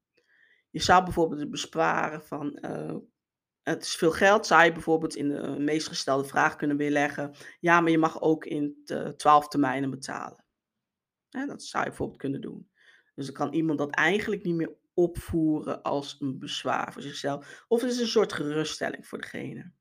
Je 0.69 0.81
zou 0.81 1.03
bijvoorbeeld 1.03 1.39
de 1.39 1.49
bezwaren 1.49 2.23
van 2.23 2.57
uh, 2.61 2.95
het 3.63 3.83
is 3.83 3.95
veel 3.95 4.11
geld, 4.11 4.47
zou 4.47 4.63
je 4.63 4.71
bijvoorbeeld 4.71 5.15
in 5.15 5.29
de 5.29 5.55
meest 5.59 5.87
gestelde 5.87 6.27
vraag 6.27 6.55
kunnen 6.55 6.77
weerleggen. 6.77 7.35
Ja, 7.59 7.81
maar 7.81 7.91
je 7.91 7.97
mag 7.97 8.21
ook 8.21 8.45
in 8.45 8.83
12 9.17 9.47
termijnen 9.47 9.89
betalen. 9.89 10.45
dat 11.29 11.63
zou 11.63 11.83
je 11.83 11.89
bijvoorbeeld 11.89 12.19
kunnen 12.19 12.41
doen. 12.41 12.69
Dus 13.15 13.25
dan 13.25 13.35
kan 13.35 13.53
iemand 13.53 13.77
dat 13.77 13.95
eigenlijk 13.95 14.43
niet 14.43 14.55
meer 14.55 14.75
opvoeren 14.93 15.81
als 15.81 16.15
een 16.19 16.39
bezwaar 16.39 16.93
voor 16.93 17.01
zichzelf. 17.01 17.65
Of 17.67 17.81
het 17.81 17.91
is 17.91 17.99
een 17.99 18.07
soort 18.07 18.33
geruststelling 18.33 19.07
voor 19.07 19.21
degene. 19.21 19.71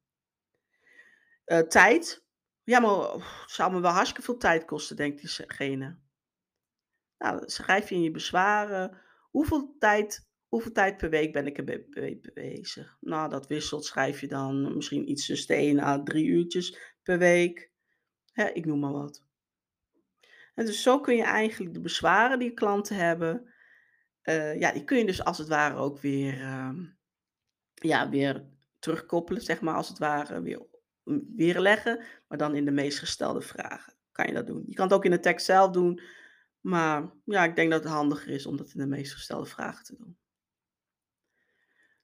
Tijd. 1.68 2.24
Ja, 2.64 2.80
maar 2.80 3.12
het 3.12 3.50
zou 3.50 3.72
me 3.72 3.80
wel 3.80 3.90
hartstikke 3.90 4.22
veel 4.22 4.36
tijd 4.36 4.64
kosten, 4.64 4.96
denkt 4.96 5.20
diegene. 5.20 5.98
Nou, 7.22 7.42
schrijf 7.46 7.88
je 7.88 7.94
in 7.94 8.02
je 8.02 8.10
bezwaren. 8.10 8.98
Hoeveel 9.30 9.76
tijd 9.78 10.30
Hoeveel 10.48 10.72
tijd 10.72 10.96
per 10.96 11.10
week 11.10 11.32
ben 11.32 11.46
ik 11.46 11.58
er 11.58 11.84
bezig? 12.34 12.96
Nou, 13.00 13.30
dat 13.30 13.46
wisselt. 13.46 13.84
Schrijf 13.84 14.20
je 14.20 14.28
dan 14.28 14.76
misschien 14.76 15.10
iets 15.10 15.26
tussen 15.26 15.48
de 15.48 15.54
1 15.54 15.78
à 15.78 16.02
3 16.02 16.26
uurtjes 16.26 16.78
per 17.02 17.18
week. 17.18 17.70
ik 18.52 18.66
noem 18.66 18.78
maar 18.78 18.92
wat. 18.92 19.24
En 20.54 20.66
dus 20.66 20.82
zo 20.82 21.00
kun 21.00 21.16
je 21.16 21.22
eigenlijk 21.22 21.74
de 21.74 21.80
bezwaren 21.80 22.38
die 22.38 22.52
klanten 22.52 22.96
hebben, 22.96 23.52
uh, 24.24 24.60
ja, 24.60 24.72
die 24.72 24.84
kun 24.84 24.98
je 24.98 25.06
dus 25.06 25.24
als 25.24 25.38
het 25.38 25.48
ware 25.48 25.76
ook 25.76 25.98
weer, 25.98 26.40
uh, 26.40 26.78
ja, 27.74 28.08
weer 28.08 28.44
terugkoppelen, 28.78 29.42
zeg 29.42 29.60
maar, 29.60 29.74
als 29.74 29.88
het 29.88 29.98
ware, 29.98 30.42
weer 30.42 30.66
weerleggen, 31.36 32.04
maar 32.28 32.38
dan 32.38 32.54
in 32.54 32.64
de 32.64 32.70
meest 32.70 32.98
gestelde 32.98 33.42
vragen 33.42 33.94
kan 34.12 34.26
je 34.26 34.32
dat 34.32 34.46
doen. 34.46 34.64
Je 34.66 34.74
kan 34.74 34.84
het 34.84 34.94
ook 34.94 35.04
in 35.04 35.10
de 35.10 35.20
tekst 35.20 35.46
zelf 35.46 35.70
doen, 35.70 36.00
maar 36.62 37.10
ja, 37.24 37.44
ik 37.44 37.56
denk 37.56 37.70
dat 37.70 37.82
het 37.82 37.92
handiger 37.92 38.28
is 38.28 38.46
om 38.46 38.56
dat 38.56 38.72
in 38.72 38.80
de 38.80 38.86
meest 38.86 39.12
gestelde 39.12 39.46
vragen 39.46 39.84
te 39.84 39.96
doen. 39.96 40.18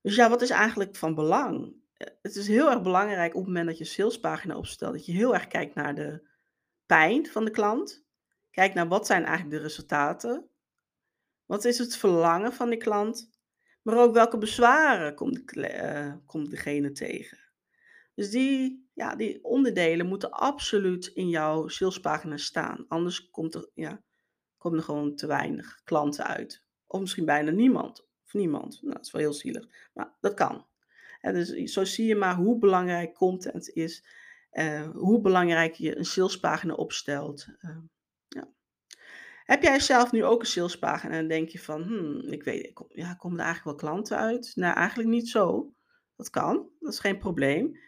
Dus 0.01 0.17
ja, 0.17 0.29
wat 0.29 0.43
is 0.43 0.51
eigenlijk 0.51 0.97
van 0.97 1.15
belang? 1.15 1.75
Eh, 1.97 2.09
het 2.23 2.37
is 2.37 2.49
heel 2.49 2.71
erg 2.71 2.83
belangrijk 2.83 3.35
op 3.35 3.39
het 3.39 3.47
moment 3.47 3.67
dat 3.67 3.79
je 3.79 3.85
salespagina 3.85 4.57
opstelt, 4.57 4.93
dat 4.93 5.07
je 5.07 5.13
heel 5.13 5.35
erg 5.35 5.47
kijkt 5.47 5.75
naar 5.75 5.95
de 5.95 6.29
pijn 6.87 7.27
van 7.27 7.45
de 7.45 7.51
klant. 7.51 8.07
Kijk 8.51 8.75
naar 8.75 8.89
wat 8.89 9.07
zijn 9.07 9.25
eigenlijk 9.25 9.57
de 9.57 9.63
resultaten. 9.63 10.49
Wat 11.47 11.65
is 11.65 11.79
het 11.79 11.97
verlangen 11.97 12.53
van 12.53 12.71
de 12.71 12.77
klant? 12.77 13.31
Maar 13.83 13.99
ook 13.99 14.15
welke 14.15 14.39
bezwaren 14.39 15.15
komt, 15.15 15.55
de, 15.55 15.75
uh, 15.75 16.15
komt 16.27 16.51
degene 16.51 16.93
tegen? 16.93 17.39
Dus 18.15 18.31
die, 18.31 18.89
ja, 18.95 19.17
die 19.17 19.45
onderdelen 19.45 20.07
moeten 20.07 20.31
absoluut 20.31 21.07
in 21.07 21.29
jouw 21.29 21.69
salespagina 21.69 22.37
staan. 22.37 22.85
Anders 22.89 23.31
komt 23.31 23.55
er, 23.55 23.71
ja, 23.75 24.03
komen 24.59 24.79
er 24.79 24.85
gewoon 24.85 25.15
te 25.15 25.27
weinig 25.27 25.81
klanten 25.85 26.27
uit. 26.27 26.65
Of 26.87 27.01
misschien 27.01 27.25
bijna 27.25 27.51
niemand. 27.51 28.07
Of 28.25 28.33
niemand. 28.33 28.79
Nou, 28.83 28.95
dat 28.95 29.05
is 29.05 29.13
wel 29.13 29.21
heel 29.21 29.33
zielig. 29.33 29.69
Maar 29.93 30.17
dat 30.21 30.35
kan. 30.35 30.67
Dus 31.21 31.73
zo 31.73 31.85
zie 31.85 32.07
je 32.07 32.17
maar 32.17 32.37
hoe 32.37 32.59
belangrijk 32.59 33.15
content 33.15 33.69
is. 33.69 34.05
Uh, 34.53 34.91
hoe 34.91 35.21
belangrijk 35.21 35.75
je 35.75 35.97
een 35.97 36.05
salespagina 36.05 36.75
opstelt. 36.75 37.47
Uh, 37.61 37.77
ja. 38.29 38.49
Heb 39.45 39.63
jij 39.63 39.81
zelf 39.81 40.13
nu 40.13 40.25
ook 40.25 40.41
een 40.41 40.47
salespagina 40.47 41.15
en 41.15 41.29
denk 41.29 41.49
je 41.49 41.59
van, 41.59 41.83
hmm, 41.83 42.21
ik 42.21 42.43
weet, 42.43 42.73
kom, 42.73 42.87
ja, 42.89 43.15
komen 43.15 43.39
er 43.39 43.45
eigenlijk 43.45 43.81
wel 43.81 43.91
klanten 43.91 44.19
uit? 44.19 44.53
Nou, 44.55 44.75
eigenlijk 44.75 45.09
niet 45.09 45.29
zo. 45.29 45.73
Dat 46.17 46.31
kan, 46.31 46.69
dat 46.81 46.93
is 46.93 46.99
geen 46.99 47.19
probleem. 47.19 47.79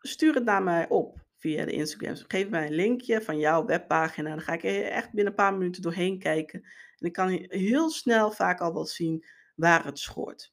Stuur 0.00 0.34
het 0.34 0.44
naar 0.44 0.62
mij 0.62 0.88
op 0.88 1.26
via 1.38 1.64
de 1.64 1.72
Instagram. 1.72 2.14
Geef 2.28 2.48
mij 2.48 2.66
een 2.66 2.74
linkje 2.74 3.22
van 3.22 3.38
jouw 3.38 3.64
webpagina. 3.64 4.30
Dan 4.30 4.40
ga 4.40 4.52
ik 4.52 4.62
echt 4.62 5.12
binnen 5.12 5.26
een 5.26 5.34
paar 5.34 5.54
minuten 5.54 5.82
doorheen 5.82 6.18
kijken. 6.18 6.62
En 6.98 7.06
ik 7.06 7.12
kan 7.12 7.28
heel 7.48 7.90
snel 7.90 8.30
vaak 8.30 8.60
al 8.60 8.72
wel 8.72 8.86
zien 8.86 9.24
waar 9.54 9.84
het 9.84 9.98
schort. 9.98 10.52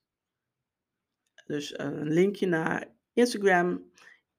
Dus 1.45 1.73
eh, 1.73 1.85
een 1.85 2.11
linkje 2.11 2.47
naar 2.47 2.87
Instagram, 3.13 3.91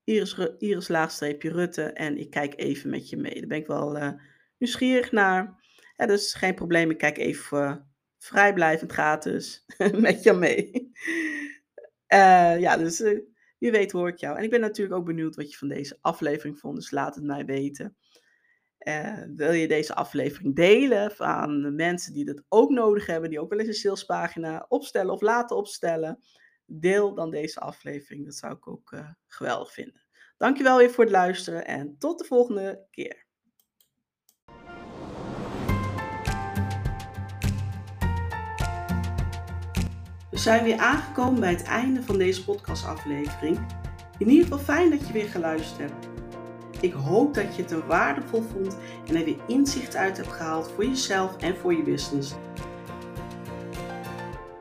Iris, 0.04 0.38
Iris 0.58 0.88
laagstreepje 0.88 1.50
Rutte. 1.50 1.82
En 1.82 2.18
ik 2.18 2.30
kijk 2.30 2.56
even 2.56 2.90
met 2.90 3.08
je 3.08 3.16
mee. 3.16 3.34
Daar 3.34 3.48
ben 3.48 3.58
ik 3.58 3.66
wel 3.66 3.96
uh, 3.96 4.12
nieuwsgierig 4.58 5.12
naar. 5.12 5.64
Dus 5.96 6.34
geen 6.34 6.54
probleem, 6.54 6.90
ik 6.90 6.98
kijk 6.98 7.18
even 7.18 7.90
vrijblijvend 8.18 8.92
gratis 8.92 9.64
met 10.06 10.22
je 10.22 10.32
mee. 10.32 10.90
ja, 12.58 12.76
dus 12.76 13.02
wie 13.58 13.70
weet 13.70 13.92
hoor 13.92 14.08
ik 14.08 14.18
jou. 14.18 14.36
En 14.36 14.44
ik 14.44 14.50
ben 14.50 14.60
natuurlijk 14.60 14.98
ook 14.98 15.06
benieuwd 15.06 15.36
wat 15.36 15.50
je 15.50 15.56
van 15.56 15.68
deze 15.68 15.98
aflevering 16.00 16.58
vond. 16.58 16.76
Dus 16.76 16.90
laat 16.90 17.14
het 17.14 17.24
mij 17.24 17.44
weten. 17.44 17.96
Uh, 18.78 19.22
wil 19.34 19.52
je 19.52 19.68
deze 19.68 19.94
aflevering 19.94 20.56
delen 20.56 21.18
aan 21.18 21.62
de 21.62 21.70
mensen 21.70 22.12
die 22.12 22.24
dat 22.24 22.42
ook 22.48 22.70
nodig 22.70 23.06
hebben, 23.06 23.30
die 23.30 23.40
ook 23.40 23.50
wel 23.50 23.58
eens 23.58 23.68
een 23.68 23.74
salespagina 23.74 24.66
opstellen 24.68 25.12
of 25.12 25.20
laten 25.20 25.56
opstellen? 25.56 26.18
Deel 26.66 27.14
dan 27.14 27.30
deze 27.30 27.60
aflevering. 27.60 28.24
Dat 28.24 28.34
zou 28.34 28.52
ik 28.52 28.68
ook 28.68 28.92
uh, 28.92 29.10
geweldig 29.26 29.72
vinden. 29.72 30.04
Dankjewel 30.36 30.78
weer 30.78 30.90
voor 30.90 31.04
het 31.04 31.12
luisteren 31.12 31.66
en 31.66 31.98
tot 31.98 32.18
de 32.18 32.24
volgende 32.24 32.86
keer. 32.90 33.25
We 40.36 40.42
zijn 40.42 40.64
weer 40.64 40.78
aangekomen 40.78 41.40
bij 41.40 41.50
het 41.50 41.62
einde 41.62 42.02
van 42.02 42.18
deze 42.18 42.44
podcastaflevering. 42.44 43.58
In 44.18 44.28
ieder 44.28 44.42
geval 44.42 44.58
fijn 44.58 44.90
dat 44.90 45.06
je 45.06 45.12
weer 45.12 45.28
geluisterd 45.28 45.78
hebt. 45.78 46.08
Ik 46.80 46.92
hoop 46.92 47.34
dat 47.34 47.56
je 47.56 47.62
het 47.62 47.70
er 47.70 47.86
waardevol 47.86 48.42
vond 48.52 48.76
en 49.06 49.16
er 49.16 49.24
weer 49.24 49.36
inzicht 49.46 49.96
uit 49.96 50.16
hebt 50.16 50.32
gehaald 50.32 50.70
voor 50.74 50.84
jezelf 50.84 51.36
en 51.36 51.56
voor 51.56 51.74
je 51.74 51.82
business. 51.82 52.34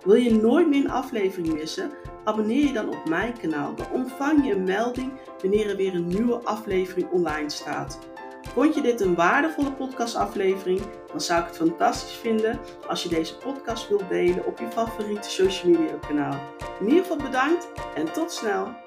Wil 0.03 0.15
je 0.15 0.35
nooit 0.35 0.67
meer 0.67 0.83
een 0.83 0.91
aflevering 0.91 1.53
missen? 1.53 1.91
Abonneer 2.23 2.65
je 2.65 2.73
dan 2.73 2.89
op 2.89 3.09
mijn 3.09 3.37
kanaal. 3.37 3.75
Dan 3.75 3.91
ontvang 3.91 4.45
je 4.45 4.53
een 4.53 4.63
melding 4.63 5.11
wanneer 5.41 5.69
er 5.69 5.75
weer 5.75 5.95
een 5.95 6.07
nieuwe 6.07 6.39
aflevering 6.43 7.09
online 7.11 7.49
staat. 7.49 7.99
Vond 8.55 8.75
je 8.75 8.81
dit 8.81 9.01
een 9.01 9.15
waardevolle 9.15 9.71
podcastaflevering? 9.71 10.81
Dan 11.07 11.21
zou 11.21 11.41
ik 11.41 11.47
het 11.47 11.57
fantastisch 11.57 12.15
vinden 12.15 12.59
als 12.87 13.03
je 13.03 13.09
deze 13.09 13.37
podcast 13.37 13.89
wilt 13.89 14.09
delen 14.09 14.45
op 14.45 14.59
je 14.59 14.71
favoriete 14.71 15.29
social 15.29 15.71
media 15.71 15.97
kanaal. 16.07 16.39
In 16.79 16.87
ieder 16.87 17.01
geval 17.01 17.17
bedankt 17.17 17.67
en 17.95 18.11
tot 18.11 18.31
snel! 18.31 18.84